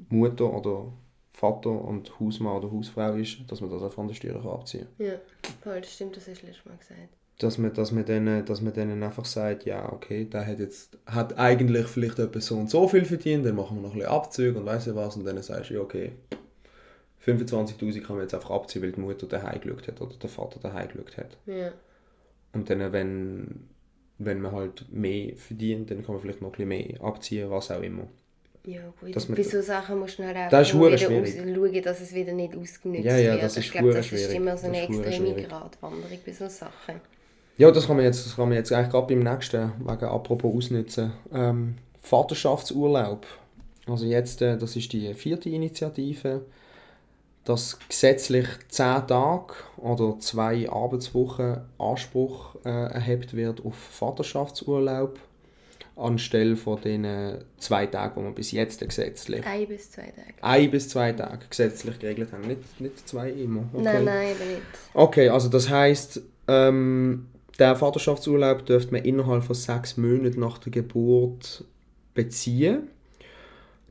[0.10, 0.94] Mutter oder
[1.34, 5.08] Vater und Hausmann oder Hausfrau ist, dass man das auch von der Steuer abziehen kann.
[5.08, 5.14] Ja,
[5.62, 7.10] voll, das stimmt, das hast du letztes Mal gesagt.
[7.40, 10.98] Dass man, dass, man denen, dass man denen einfach sagt, ja, okay, der hat jetzt
[11.08, 14.14] hat eigentlich vielleicht etwas so und so viel verdient, dann machen wir noch ein bisschen
[14.14, 16.12] Abzüge und weißt du was, und dann sagst du, ja, okay,
[17.26, 20.60] 25'000 kann man jetzt einfach abziehen, weil die Mutter daheim geschaut hat oder der Vater
[20.60, 21.38] daheim geschaut hat.
[21.48, 21.72] Ja.
[22.54, 23.68] Und dann, wenn,
[24.20, 27.72] wenn man halt mehr verdient, dann kann man vielleicht noch ein bisschen mehr abziehen, was
[27.72, 28.08] auch immer.
[28.66, 32.14] Ja gut, dass bei so Sachen musst du halt auch das wieder schauen, dass es
[32.14, 33.58] wieder nicht ausgenutzt ja, ja, wird.
[33.58, 37.02] ich glaube, das ist immer so eine extreme Gratwanderung bei so Sachen.
[37.58, 40.56] Ja, das kann man jetzt, das kann man jetzt eigentlich gerade beim nächsten, wegen apropos
[40.56, 41.12] ausnutzen.
[41.34, 43.28] Ähm, Vaterschaftsurlaub.
[43.86, 46.46] Also jetzt, äh, das ist die vierte Initiative,
[47.44, 55.20] dass gesetzlich 10 Tage oder zwei Arbeitswochen Anspruch äh, erhebt wird auf Vaterschaftsurlaub
[55.96, 57.06] anstelle von den
[57.58, 59.46] zwei Tagen, die wir bis jetzt gesetzlich...
[59.46, 60.34] Ein bis zwei Tage.
[60.42, 63.64] Ein bis zwei Tage gesetzlich geregelt haben, nicht, nicht zwei immer.
[63.74, 63.84] Okay.
[63.84, 64.62] Nein, nein, aber nicht.
[64.94, 67.28] Okay, also das heisst, ähm,
[67.60, 71.64] der Vaterschaftsurlaub dürfte man innerhalb von sechs Monaten nach der Geburt
[72.14, 72.90] beziehen.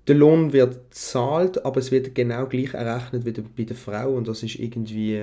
[0.09, 4.27] Der Lohn wird gezahlt, aber es wird genau gleich errechnet wie bei der Frau und
[4.27, 5.23] das ist irgendwie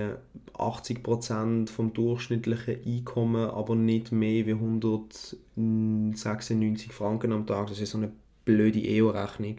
[0.54, 7.68] 80% vom durchschnittlichen Einkommen, aber nicht mehr wie 196 Franken am Tag.
[7.68, 8.14] Das ist so eine
[8.46, 9.58] blöde EU-Rechnung.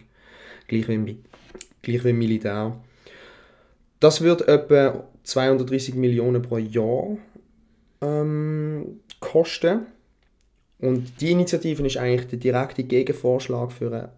[0.69, 1.19] Gleich wie,
[1.83, 2.81] gleich wie im Militär.
[3.99, 7.19] Das wird etwa 230 Millionen pro Jahr
[8.01, 9.81] ähm, kosten.
[10.79, 14.09] Und die Initiative ist eigentlich der direkte Gegenvorschlag für eine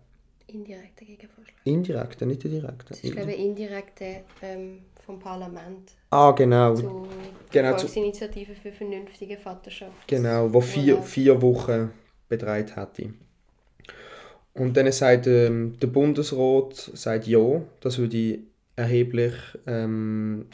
[0.52, 1.56] Indirekter Gegenvorschlag.
[1.64, 2.84] Indirekter, nicht der direkte.
[2.88, 5.92] Das ist, glaube ich, indirekte ähm, vom Parlament.
[6.10, 6.74] Ah, genau.
[6.74, 7.08] Zu
[7.50, 10.06] genau, Volksinitiative für vernünftige Vaterschaft.
[10.06, 11.90] Genau, wo vier, vier Wochen
[12.28, 13.14] betreut hätte.
[14.54, 18.40] Und dann sagt ähm, der Bundesrat sagt ja, das würde
[18.76, 19.34] erheblich
[19.66, 20.46] ähm,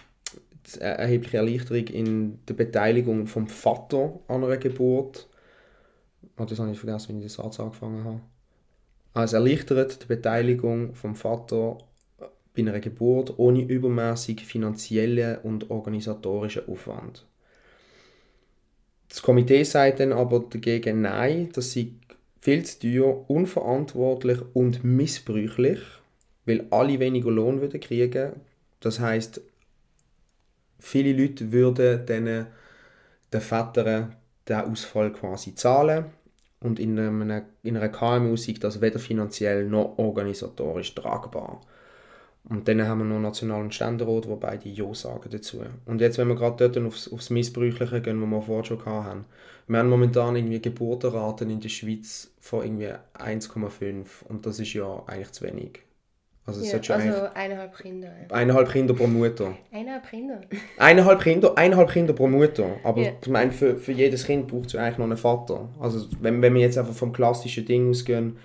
[0.78, 5.28] erhebliche Erleichterung in der Beteiligung vom Vater an einer Geburt.
[6.36, 8.20] Oh, das habe ich vergessen, wenn ich den Satz angefangen habe.
[9.18, 11.78] Also erleichtert die Beteiligung vom Vater
[12.54, 17.26] bei einer Geburt ohne übermäßig finanziellen und organisatorischen Aufwand.
[19.08, 21.96] Das Komitee sagt dann aber dagegen Nein, dass sie
[22.40, 25.80] viel zu teuer, unverantwortlich und missbräuchlich,
[26.46, 28.34] weil alle weniger Lohn würden kriegen.
[28.78, 29.40] Das heißt,
[30.78, 32.46] viele Leute würden den
[33.32, 34.14] Vätern
[34.48, 36.04] den Ausfall quasi zahlen
[36.60, 41.60] und in, einem, in einer KMU ist das weder finanziell noch organisatorisch tragbar.
[42.48, 45.60] Und dann haben wir noch Nationalen Ständerat, wo beide Ja sagen dazu.
[45.84, 49.24] Und jetzt, wenn wir gerade dort aufs, aufs Missbräuchliche gehen, was wir vorher schon hatten,
[49.66, 55.02] wir haben momentan irgendwie Geburtenraten in der Schweiz von irgendwie 1,5 und das ist ja
[55.06, 55.80] eigentlich zu wenig.
[56.48, 58.10] Also, ja, also eineinhalb Kinder.
[58.30, 59.54] Eineinhalb Kinder pro Mutter.
[59.70, 60.40] Eineinhalb Kinder?
[60.78, 62.76] Eineinhalb Kinder, eineinhalb Kinder pro Mutter.
[62.84, 63.12] Aber ja.
[63.20, 65.68] ich meine, für, für jedes Kind braucht es eigentlich noch einen Vater.
[65.78, 68.38] Also wenn, wenn wir jetzt einfach vom klassischen Ding ausgehen,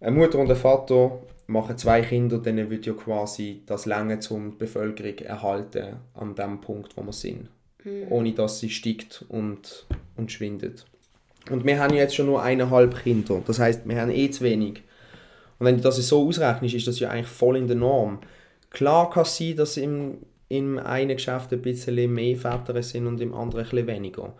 [0.00, 4.56] eine Mutter und ein Vater machen zwei Kinder, dann wird ja quasi das Länge zum
[4.56, 7.48] Bevölkerung erhalten an dem Punkt, wo wir sind.
[7.82, 8.06] Mhm.
[8.10, 10.86] Ohne dass sie steigt und, und schwindet.
[11.50, 13.42] Und wir haben jetzt schon nur eineinhalb Kinder.
[13.44, 14.84] Das heißt, wir haben eh zu wenig.
[15.58, 18.20] Und wenn du das so ausrechnest, ist das ja eigentlich voll in der Norm.
[18.70, 20.18] Klar kann es sein, dass im,
[20.48, 24.34] im einen Geschäft ein bisschen mehr Väter sind und im anderen ein bisschen weniger.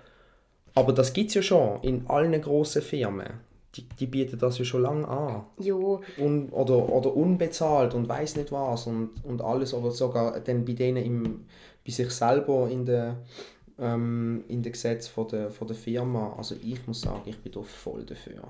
[0.75, 3.49] Aber das gibt es ja schon in allen grossen Firmen.
[3.75, 5.45] Die, die bieten das ja schon lange an.
[5.59, 6.01] Jo.
[6.19, 9.75] Un, oder, oder unbezahlt und weiß nicht was und, und alles.
[9.75, 11.45] Oder sogar dann bei denen im,
[11.85, 13.17] bei sich selber in der
[13.79, 16.35] ähm, in den Gesetz von der, von der Firma.
[16.37, 18.43] Also ich muss sagen, ich bin da voll dafür.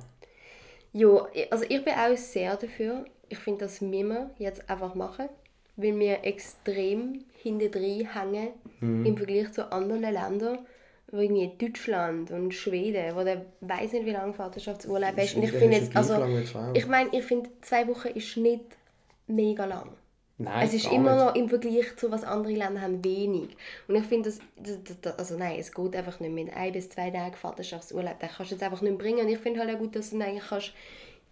[0.92, 3.05] Ja, also ich bin auch sehr dafür.
[3.29, 5.29] Ich finde, das müssen wir jetzt einfach machen,
[5.77, 8.48] weil wir extrem hintendrein hängen
[8.81, 9.07] mhm.
[9.07, 10.59] im Vergleich zu anderen Ländern,
[11.12, 15.37] wie irgendwie Deutschland und Schweden, wo der weiß nicht, wie lange Vaterschaftsurlaub ist.
[15.37, 16.24] Und ich finde jetzt, also,
[16.74, 18.64] ich meine, ich finde, zwei Wochen ist nicht
[19.27, 19.90] mega lang.
[20.40, 21.24] Nein, es ist immer nicht.
[21.24, 23.57] noch im Vergleich zu was andere Länder haben wenig.
[23.88, 26.88] Und ich finde, das, das, das, also nein, es geht einfach nicht mit ein bis
[26.88, 28.20] zwei Tagen Vaterschaftsurlaub.
[28.20, 29.27] Den kannst du jetzt einfach nicht bringen.
[29.27, 30.72] Und ich finde halt auch gut, dass du ihn eigentlich kannst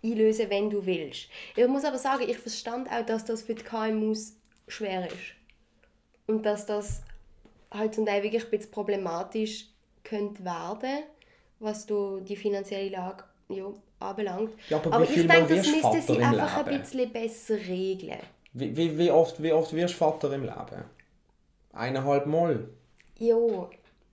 [0.04, 1.28] einlösen wenn du willst.
[1.54, 4.36] Ich muss aber sagen, ich verstand auch, dass das für die KMUs
[4.68, 5.34] schwer ist.
[6.26, 7.02] Und dass das
[7.70, 9.66] halt zum Teil wirklich ein bisschen problematisch
[10.02, 11.04] könnte werden,
[11.60, 14.52] was du die finanzielle Lage ja, anbelangt.
[14.68, 16.70] Ja, aber, aber ich denke, das müsste sie einfach Leben?
[16.70, 18.18] ein bisschen besser regeln.
[18.58, 20.84] Wie, wie, wie, oft, wie oft wirst du Vater im Leben?
[21.74, 22.66] Eineinhalb Mal?
[23.18, 23.68] Jo.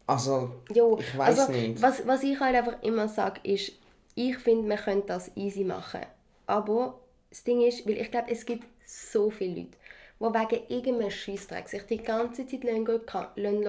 [0.05, 0.97] Also, jo.
[0.99, 1.81] ich weiß also, nicht.
[1.81, 3.71] Was, was ich halt einfach immer sage, ist,
[4.15, 6.01] ich finde, man könnte das easy machen.
[6.45, 9.77] Aber das Ding ist, weil ich glaube, es gibt so viele Leute,
[10.19, 12.61] die wegen irgendeinem Scheissdreck sich die ganze Zeit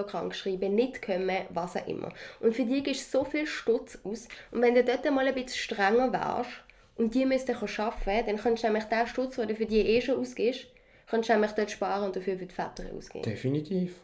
[0.09, 2.09] krank schreiben, nicht können, was auch immer.
[2.41, 4.27] Und für die gibst du so viel Stutz aus.
[4.51, 6.64] Und wenn du dort mal ein bisschen strenger wärst,
[6.97, 10.01] und die müssen arbeiten, dann kannst du nämlich den Stutz, den du für die eh
[10.01, 10.67] schon ausgibst,
[11.07, 13.25] kannst du nämlich dort sparen und dafür für die Väter ausgeben.
[13.25, 13.97] Definitiv.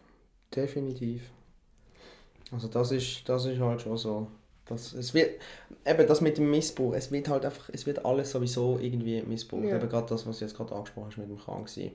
[0.55, 1.23] Definitiv.
[2.53, 4.27] Also das ist, das ist halt schon so.
[4.67, 5.41] Das, es wird,
[5.85, 9.65] eben das mit dem Missbrauch, es wird halt einfach, es wird alles sowieso irgendwie missbraucht.
[9.65, 9.77] Ja.
[9.77, 11.93] Eben gerade das, was du jetzt gerade angesprochen hast mit dem Kranksein.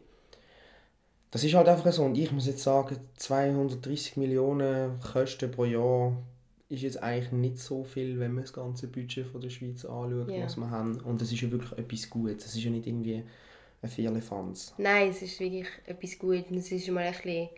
[1.32, 2.04] Das ist halt einfach so.
[2.04, 6.14] Und ich muss jetzt sagen, 230 Millionen Kosten pro Jahr
[6.70, 10.30] ist jetzt eigentlich nicht so viel, wenn man das ganze Budget von der Schweiz anschaut,
[10.32, 10.44] Ja.
[10.46, 11.00] was wir haben.
[11.02, 12.46] Und es ist ja wirklich etwas Gutes.
[12.46, 13.24] Es ist ja nicht irgendwie
[13.82, 14.74] ein Vierlefanz.
[14.78, 17.50] Nein, es ist wirklich etwas Gutes und es ist mal ein bisschen,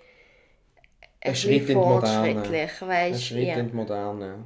[1.22, 4.44] Ein ein Schritt in fortschrittlich, Ein weißt Schritt ja, in die Moderne.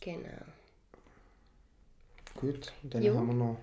[0.00, 0.28] genau.
[2.40, 3.14] Gut, dann Jo.
[3.16, 3.56] haben wir noch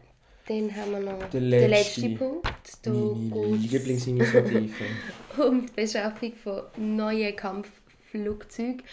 [0.47, 1.67] Dann haben wir noch den letzte.
[2.01, 2.47] letzten Punkt.
[2.83, 4.85] Da meine Lieblingsinitiative.
[5.37, 7.35] um die Beschaffung von neuen
[8.11, 8.83] Kampfflugzeugen.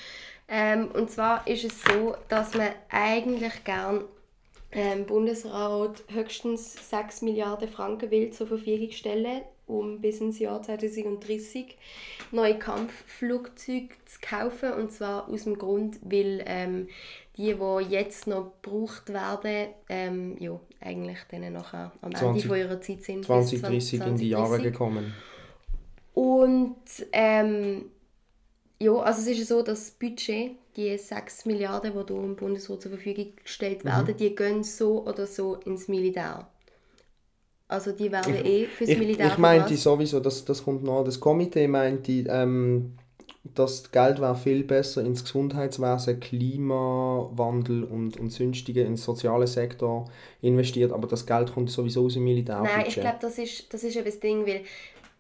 [0.49, 4.05] Ähm, und zwar ist es so, dass man eigentlich gern
[4.73, 11.77] ähm, Bundesrat höchstens 6 Milliarden Franken will zur Verfügung stellen, um bis ins Jahr 2030
[12.31, 14.73] neue Kampfflugzeuge zu kaufen.
[14.75, 16.89] Und zwar aus dem Grund, weil ähm,
[17.37, 22.57] die, die jetzt noch gebraucht werden, ähm, ja, eigentlich dann nachher am Ende 20 von
[22.57, 23.19] ihrer Zeit sind.
[23.19, 24.73] bis 2030 in die Jahre 2030.
[24.73, 25.15] gekommen.
[26.15, 26.77] Und
[27.13, 27.91] ähm,
[28.81, 32.37] ja, also es ist ja so, dass das Budget, die 6 Milliarden, die hier im
[32.37, 33.85] Bundesrat zur Verfügung gestellt Mhm.
[33.85, 36.49] werden, die gehen so oder so ins Militär.
[37.69, 39.77] Also die werden eh fürs Ich, Militär ich meinte verpasst.
[39.77, 42.97] sowieso, das, das kommt noch, das Komitee meinte, ähm,
[43.55, 50.11] das Geld wäre viel besser ins Gesundheitswesen, Klimawandel und, und sonstige ins soziale Sektor
[50.43, 52.75] investiert, aber das Geld kommt sowieso aus dem Militärbudget.
[52.75, 54.65] Nein, ich glaube, das ist, das ist eben das Ding, weil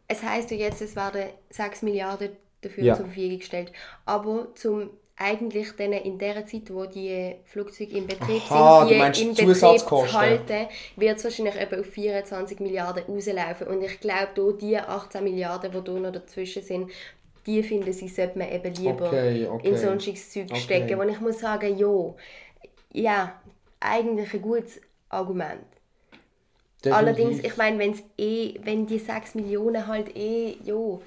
[0.08, 2.30] es heisst ja jetzt, es werden 6 Milliarden
[2.62, 2.94] dafür Ja.
[2.94, 3.72] zur Verfügung gestellt.
[4.04, 9.22] Aber zum eigentlich dann in der Zeit, wo die Flugzeuge in Betrieb Aha, sind, die
[9.22, 10.66] in Betrieb zu halten,
[10.96, 13.66] wird es wahrscheinlich eben auf 24 Milliarden rauslaufen.
[13.68, 16.90] Und ich glaube, die 18 Milliarden, die hier noch dazwischen sind,
[17.46, 19.68] die finden sie, sollte man eben lieber Okay, okay.
[19.68, 20.58] in solches Zeug Okay.
[20.64, 21.00] stecken.
[21.00, 22.14] Und ich muss sagen, ja,
[22.92, 23.40] ja,
[23.80, 25.64] eigentlich ein gutes Argument.
[26.90, 31.02] Allerdings, ich meine, wenn's eh, wenn die 6 Millionen halt eh jo,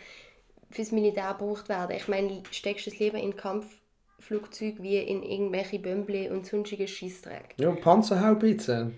[0.72, 5.80] fürs Militär gebraucht werden, ich meine, steckst du es lieber in Kampfflugzeug wie in irgendwelche
[5.80, 7.56] Bömble und sonstige Scheissdreck.
[7.58, 8.96] Ja, Panzerhaubitzen.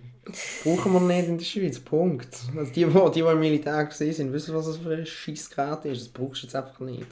[0.63, 2.29] Brauchen wir nicht in der Schweiz, Punkt.
[2.55, 6.01] Also die, die, die, im Militär gesehen sind, wissen, was das für ein Scheissgerät ist.
[6.01, 7.07] Das brauchst du jetzt einfach nicht.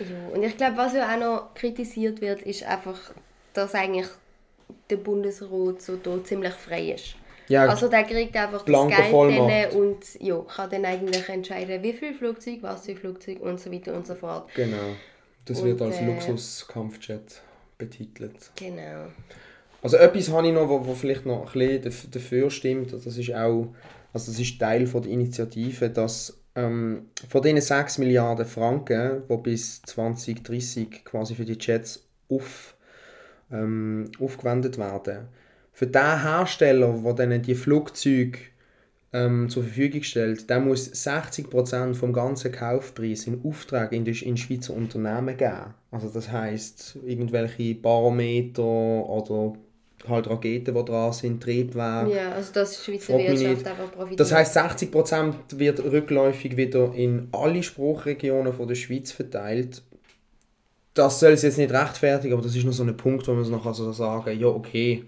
[0.00, 2.98] Ja, und ich glaube, was ja auch noch kritisiert wird, ist einfach,
[3.54, 4.08] dass eigentlich
[4.90, 7.16] der Bundesrat so da ziemlich frei ist.
[7.48, 11.92] Ja, Also der kriegt einfach das Geld dann und ja, kann dann eigentlich entscheiden, wie
[11.92, 14.48] viel Flugzeug, was für Flugzeug und so weiter und so fort.
[14.54, 14.96] genau.
[15.46, 17.42] Das Und, wird als äh, Luxuskampfjet
[17.76, 18.50] betitelt.
[18.56, 19.06] Genau.
[19.82, 22.92] Also etwas habe ich noch, wo, wo vielleicht noch ein bisschen daf- dafür stimmt.
[22.92, 23.74] Das ist auch,
[24.12, 29.36] also das ist Teil von der Initiative, dass ähm, von diesen 6 Milliarden Franken, die
[29.36, 32.74] bis 2030 quasi für die Jets auf,
[33.52, 35.28] ähm, aufgewendet werden,
[35.74, 38.38] für den Hersteller, der dann die Flugzeuge
[39.12, 44.36] ähm, zur Verfügung stellt, der muss 60% vom ganzen Kaufpreis in Auftrag in, die, in
[44.36, 45.74] Schweizer Unternehmen geben.
[45.90, 49.54] Also das heißt irgendwelche Barometer oder
[50.08, 52.14] halt Raketen, die dran sind, Triebwerke.
[52.14, 54.20] Ja, also dass die Schweizer Wirtschaft einfach profitiert.
[54.20, 59.82] Das heißt 60% wird rückläufig wieder in alle Spruchregionen von der Schweiz verteilt.
[60.94, 63.42] Das soll es jetzt nicht rechtfertigen, aber das ist noch so ein Punkt, wo man
[63.42, 65.04] es also sagen ja okay,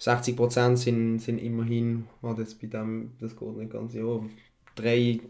[0.00, 4.20] 60% sind, sind immerhin, warte jetzt bei dem, das geht nicht ganz, ja,
[4.76, 5.20] 3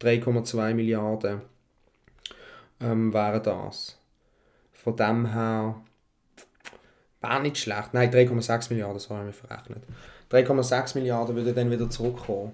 [0.00, 1.40] 3,2 Milliarden
[2.80, 3.98] ähm, wären das.
[4.72, 5.82] Von dem her
[7.20, 7.94] wäre nicht schlecht.
[7.94, 9.82] Nein, 3,6 Milliarden, das habe ich mir verrechnet.
[10.30, 12.52] 3,6 Milliarden würden dann wieder zurückkommen.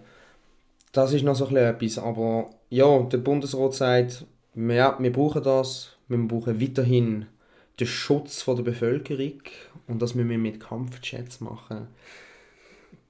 [0.93, 6.19] Das ist noch so etwas, aber ja, der Bundesrat sagt, ja, wir brauchen das, wir
[6.19, 7.27] brauchen weiterhin
[7.81, 9.41] den Schutz von der Bevölkerung
[9.87, 11.89] und das müssen wir mit Kampfjets machen,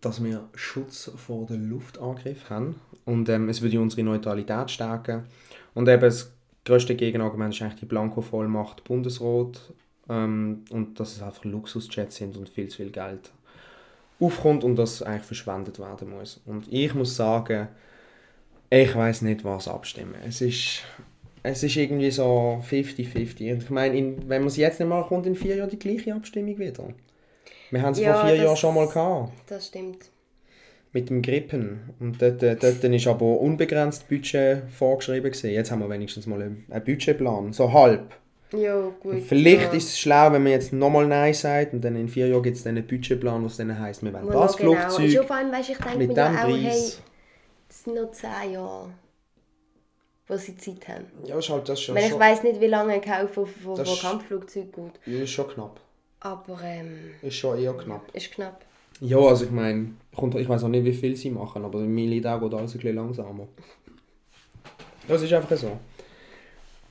[0.01, 5.25] dass wir Schutz vor den Luftangriff haben und ähm, es würde unsere Neutralität stärken
[5.75, 6.33] und eben das
[6.65, 9.73] grösste Gegenargument ist eigentlich die Blanko-Vollmacht Bundesrat
[10.09, 13.31] ähm, und dass es einfach Luxusjets sind und viel zu viel Geld
[14.21, 16.41] aufkommt und das eigentlich verschwendet werden muss.
[16.47, 17.69] Und ich muss sagen,
[18.71, 20.15] ich weiß nicht, was abstimmen.
[20.27, 20.83] Es ist,
[21.43, 23.53] es ist irgendwie so 50-50.
[23.53, 25.79] Und ich meine, in, wenn man es jetzt nicht mal kommt, in vier Jahren die
[25.79, 26.85] gleiche Abstimmung wieder.
[27.71, 30.11] Wir haben es Ja, vor vier das- Jahren schon mal gehabt, Das stimmt.
[30.93, 31.81] mit dem Grippen.
[32.01, 35.31] Und dort, äh, dort ist aber unbegrenzt Budget vorgeschrieben.
[35.31, 35.51] Gewesen.
[35.51, 38.15] Jetzt haben wir wenigstens mal einen Budgetplan, so halb.
[38.53, 39.23] Ja, gut.
[39.23, 39.79] Vielleicht ja.
[39.79, 42.57] ist es schlau, wenn man jetzt nochmal Nein sagt und dann in vier Jahren gibt
[42.59, 44.75] es dann einen Budgetplan, was dann heisst, wir wollen das genau.
[44.75, 47.01] Flugzeug Ist ja vor allem, weißt, ich denke mit mir ja auch, hey, Preis.
[47.69, 48.91] das sind noch 10 Jahre,
[50.33, 51.05] wo sie Zeit haben.
[51.27, 53.33] Ja, ist halt das Ich, schon, meine, ich schon, weiss nicht, wie lange ein Kauf
[53.35, 55.15] von, von, Das von ist- Kampfflugzeugen geht.
[55.23, 55.81] ist schon knapp.
[56.21, 58.03] Aber ähm, Ist schon eher knapp.
[58.15, 58.65] ist knapp.
[59.01, 59.93] Ja, also ich meine,
[60.37, 62.95] ich weiß auch nicht, wie viel sie machen, aber im Militär geht alles ein bisschen
[62.97, 63.49] langsamer.
[65.09, 65.77] Das ist einfach so.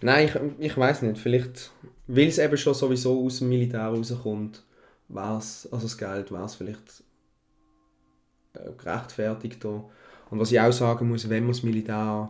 [0.02, 1.18] Nein, ich, ich weiß nicht.
[1.20, 1.72] Vielleicht,
[2.08, 4.64] weil es eben schon sowieso aus dem Militär rauskommt,
[5.08, 7.04] wär's, also das Geld wäre es vielleicht
[8.56, 9.64] äh, gerechtfertigt.
[9.64, 9.84] Da.
[10.30, 12.30] Und was ich auch sagen muss, wenn man das Militär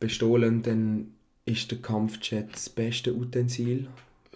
[0.00, 3.88] bestohlen, dann ist der Kampfjet das beste Utensil.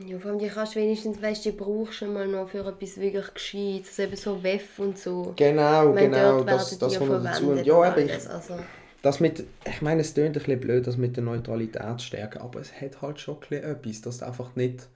[0.06, 2.66] Ja, vor allem die kannst du wenigstens, weißt du, die brauchst du mal noch für
[2.66, 5.34] etwas wirklich Gescheites, also eben so WEF und so.
[5.36, 7.50] Genau, meine, genau, das, das kommt noch dazu.
[7.50, 8.54] Und Ja, eben, ich, also.
[9.02, 12.38] das mit, ich meine, es klingt ein bisschen blöd, das mit der Neutralität zu stärken,
[12.38, 14.88] aber es hat halt schon ein bisschen etwas, dass du einfach nicht...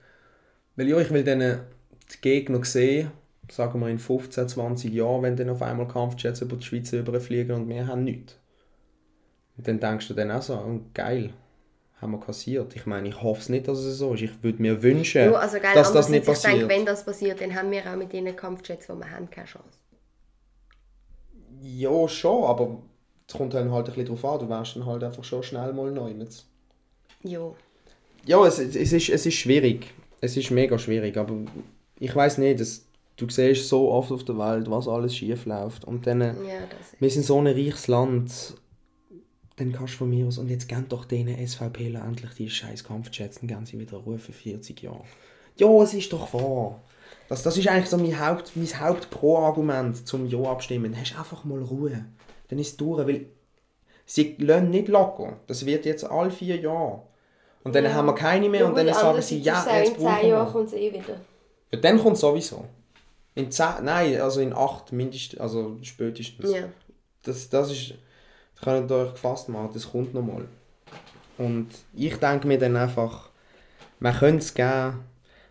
[0.77, 3.11] Weil ja, ich will dann die Gegner sehen,
[3.51, 7.55] sagen wir in 15, 20 Jahren, wenn dann auf einmal Kampfjets über die Schweiz überfliegen
[7.55, 8.39] und wir haben nichts.
[9.57, 11.33] Und dann denkst du dann auch so, oh, geil,
[12.01, 12.77] haben wir kassiert.
[12.77, 14.23] Ich meine, ich hoffe es nicht, dass es so ist.
[14.23, 16.53] Ich würde mir wünschen, Ja, also geil, dass das nicht andererseits, ich passiert.
[16.53, 19.47] denke, wenn das passiert, dann haben wir auch mit den Kampfjets, die wir haben, keine
[19.47, 19.79] Chance.
[21.63, 22.83] Ja, schon, aber
[23.27, 24.41] es kommt dann halt ein bisschen drauf an.
[24.41, 26.13] Du wärst dann halt einfach schon schnell mal neu.
[27.23, 27.51] Ja.
[28.27, 29.93] Ja, es, es, ist, es ist schwierig.
[30.21, 31.35] Es ist mega schwierig, aber
[31.99, 32.87] ich weiß nicht, es,
[33.17, 35.85] du siehst so oft auf der Welt, was alles schief läuft.
[35.85, 36.35] Und dann, Ja,
[36.99, 38.55] wir sind so ein reiches Land,
[39.57, 42.85] dann kannst du von mir aus, und jetzt geben doch denen SVPler endlich die scheiß
[42.85, 45.05] Kampfjets, dann gehen sie wieder Ruhe für 40 Jahre.
[45.57, 46.83] Ja, es ist doch wahr.
[47.29, 50.93] Das, das ist eigentlich so mein Haupt, mein Haupt-Pro-Argument zum Ja abstimmen.
[50.93, 52.05] Dann hast du einfach mal Ruhe.
[52.49, 53.27] Dann ist es durch, weil
[54.05, 55.39] sie lassen nicht locker.
[55.47, 57.03] Das wird jetzt alle vier Jahre.
[57.65, 57.95] Und dann Ja.
[57.95, 59.95] haben wir keine mehr Ja, und dann sagen sie, ja, ist es auch jetzt in
[60.05, 60.53] brauchen 10 Jahren wir.
[60.53, 61.21] kommt es eh wieder.
[61.73, 62.65] Ja, dann kommt sowieso.
[63.35, 66.53] In 10, nein, also in 8 mindestens, also spätestens.
[66.53, 66.69] Ja.
[67.25, 67.95] Das, das ist,
[68.63, 70.47] könnt euch gefasst machen, das kommt nochmal.
[71.39, 73.31] Und ich denke mir dann einfach,
[74.01, 75.01] man könnte es geben,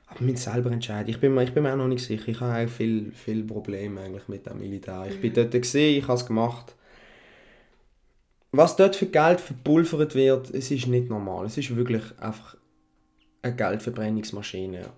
[0.08, 1.10] aber man selber entscheiden.
[1.10, 2.28] Ich bin, mir, ich bin mir auch noch nicht sicher.
[2.28, 5.06] Ich habe auch viel, viel Probleme eigentlich mit dem Militär.
[5.10, 6.76] Ich bin dort gesehen, ich habe es gemacht.
[8.52, 11.46] Was dort für Geld verpulvert wird, es ist nicht normal.
[11.46, 12.56] Es ist wirklich einfach
[13.42, 14.90] eine Geldverbrennungsmaschine.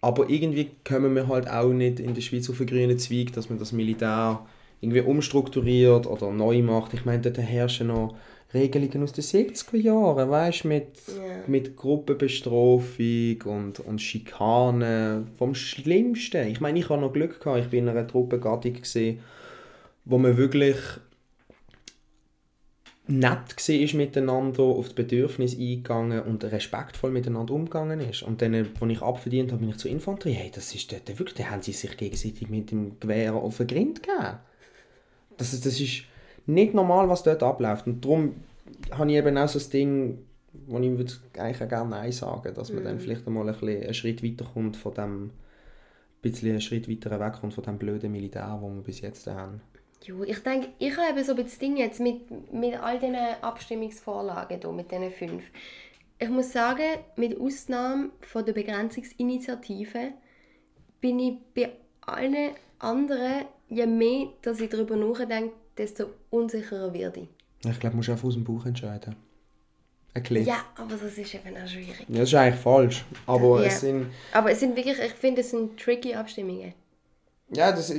[0.00, 3.50] Aber irgendwie kommen wir halt auch nicht in der Schweiz auf einen grünen Zweig, dass
[3.50, 4.46] man das Militär
[4.80, 6.94] irgendwie umstrukturiert oder neu macht.
[6.94, 8.14] Ich meine, dort herrschen noch
[8.52, 11.44] Regelungen aus den 70er Jahren, weißt mit, Ja.
[11.46, 15.26] mit Gruppenbestrafung und, und Schikane.
[15.38, 16.48] Vom Schlimmsten.
[16.48, 19.20] Ich meine, ich habe noch Glück gehabt, ich bin in einer Truppengattung gesehen,
[20.04, 20.76] wo man wirklich
[23.06, 28.22] nett war miteinander, auf die Bedürfnisse eingegangen und respektvoll miteinander umgegangen ist.
[28.22, 30.34] Und dann, als ich abverdient habe, bin ich zur Infanterie.
[30.34, 33.66] Hey, das ist dort wirklich, da haben sie sich gegenseitig mit dem Gewehr auf den
[33.66, 34.38] Grind gegeben.
[35.40, 36.04] Das ist, das ist
[36.44, 37.86] nicht normal, was dort abläuft.
[37.86, 38.34] Und darum
[38.92, 40.18] habe ich eben auch so das Ding,
[40.52, 43.82] wo ich würde eigentlich auch gerne Nein sagen dass man dann vielleicht einmal ein bisschen
[43.82, 45.30] einen Schritt weiterkommt von dem, ein
[46.20, 49.62] bisschen einen Schritt weiter wegkommt von dem blöden Militär, wo wir bis jetzt haben.
[50.02, 53.16] Ja, ich denke, ich habe eben so ein das Ding jetzt mit, mit all diesen
[53.40, 55.44] Abstimmungsvorlagen hier, mit diesen fünf.
[56.18, 60.12] Ich muss sagen, mit Ausnahme von der Begrenzungsinitiative
[61.00, 61.72] bin ich bei
[62.02, 62.50] allen
[62.80, 67.28] anderen, je mehr dass ich darüber nachdenke, desto unsicherer werde ich.
[67.70, 69.14] Ich glaube, du musst einfach aus dem Bauch entscheiden.
[70.12, 70.46] Ein bisschen.
[70.46, 72.04] Ja, aber das ist eben auch schwierig.
[72.08, 73.04] Ja, das ist eigentlich falsch.
[73.26, 73.68] Aber Ja.
[73.68, 74.06] es sind.
[74.32, 76.74] Aber es sind wirklich, ich finde, es sind tricky Abstimmungen.
[77.52, 77.92] Ja, das,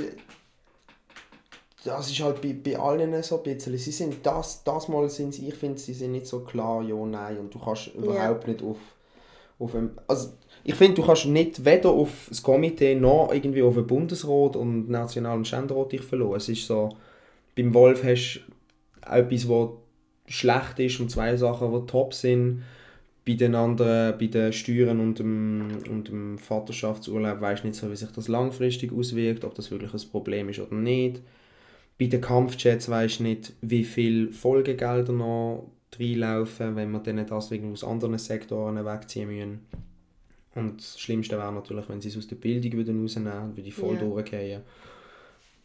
[1.84, 3.78] das ist halt bei, bei allen so ein bisschen.
[3.78, 6.96] Sie sind das, das Mal sind sie, ich finde, sie sind nicht so klar, ja,
[6.96, 7.38] nein.
[7.38, 8.78] Und du kannst überhaupt nicht auf,
[9.60, 10.34] auf ein, also
[10.64, 14.86] ich finde, du kannst nicht weder auf das Komitee noch irgendwie auf den Bundesrat und
[14.86, 16.36] den Nationalen Ständerat dich verlassen.
[16.36, 16.90] Es ist so,
[17.56, 18.42] beim Wolf hast
[19.02, 19.70] du etwas, was
[20.28, 22.64] schlecht ist und zwei Sachen, die top sind.
[23.26, 27.96] Bei den anderen, bei den Steuern und dem, und dem Vaterschaftsurlaub du nicht so, wie
[27.96, 31.22] sich das langfristig auswirkt, ob das wirklich ein Problem ist oder nicht.
[32.00, 35.68] Bei den Kampfjets du nicht, wie viel Folgegelder noch
[36.00, 39.60] reinlaufen, wenn wir dann das aus anderen Sektoren wegziehen müssen.
[40.56, 43.72] Und das Schlimmste wäre natürlich, wenn sie es aus der Bildung wieder rausnehmen, würde die
[43.72, 44.02] voll Ja.
[44.02, 44.62] durchgehen.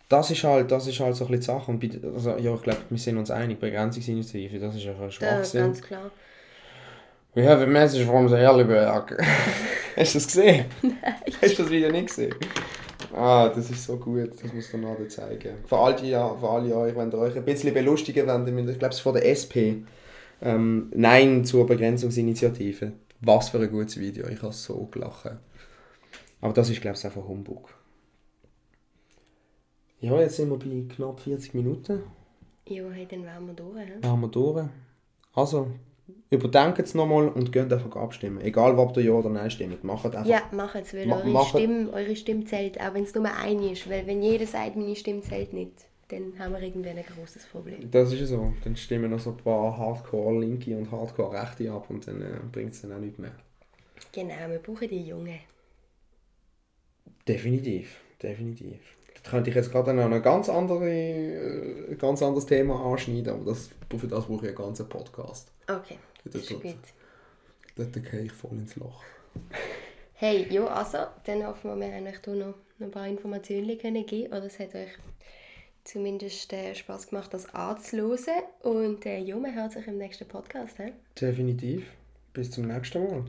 [0.08, 1.70] Das ist halt, das ist halt so ein bisschen die Sache.
[1.72, 5.10] Und bei, also, ja, ich glaube, wir sind uns einig, Begrenzungsinitiative, das ist ja ein
[5.10, 5.62] Schwachsinn.
[5.62, 6.10] ganz klar.
[7.34, 9.18] We have a message from the Herliberg.
[9.96, 10.66] Hast du das gesehen?
[10.82, 10.94] Nein.
[11.42, 12.34] Hast du das Video nicht gesehen?
[13.12, 15.54] Ah, das ist so gut, das muss ich dir zeigen.
[15.66, 18.92] Für alle, ja, für alle euch, wenn ihr euch ein bisschen belustigen wollt, ich glaube,
[18.92, 19.82] es ist von der SP.
[20.42, 22.92] Ähm, Nein zur Begrenzungsinitiative.
[23.20, 25.30] Was für ein gutes Video, ich habe so gelacht.
[26.40, 27.74] Aber das ist, glaube ich, einfach Humbug.
[30.00, 32.02] Ja, jetzt sind wir bei knapp 40 Minuten.
[32.68, 34.04] Ja, hey, dann wären wir durch.
[34.04, 34.66] haben wir durch.
[35.34, 35.68] Also,
[36.30, 38.40] überdenkt es nochmal und geht einfach abstimmen.
[38.42, 39.82] Egal, ob ihr Ja oder Nein stimmt.
[39.84, 40.26] Macht einfach.
[40.26, 43.24] Ja, macht es, weil Ma- eure, macht- Stimme, eure Stimme zählt, auch wenn es nur
[43.32, 43.88] eine ist.
[43.88, 47.90] Weil wenn jeder sagt, meine Stimme zählt nicht, dann haben wir irgendwie ein großes Problem.
[47.90, 48.52] Das ist ja so.
[48.64, 52.82] Dann stimmen noch so ein paar Hardcore-Linke und Hardcore-Rechte ab und dann äh, bringt es
[52.82, 53.32] dann auch nicht mehr.
[54.12, 55.38] Genau, wir brauchen die Jungen.
[57.26, 58.78] Definitiv, definitiv.
[59.22, 63.44] Da könnte ich jetzt gerade noch ein ganz, andere, äh, ganz anderes Thema anschneiden, aber
[63.46, 65.50] das, für das brauche ich einen ganzen Podcast.
[65.68, 66.76] Okay, das ist Dort- gut.
[67.74, 69.02] Dort gehe ich voll ins Loch.
[70.14, 74.28] Hey, ja, also, dann hoffen wir, wir haben euch noch ein paar Informationen können geben
[74.32, 74.90] oder es hat euch
[75.86, 78.42] zumindest äh, Spaß gemacht, das anzuhören.
[78.62, 80.76] Und äh, man hört sich im nächsten Podcast.
[80.78, 80.92] He?
[81.20, 81.84] Definitiv.
[82.32, 83.24] Bis zum nächsten Mal.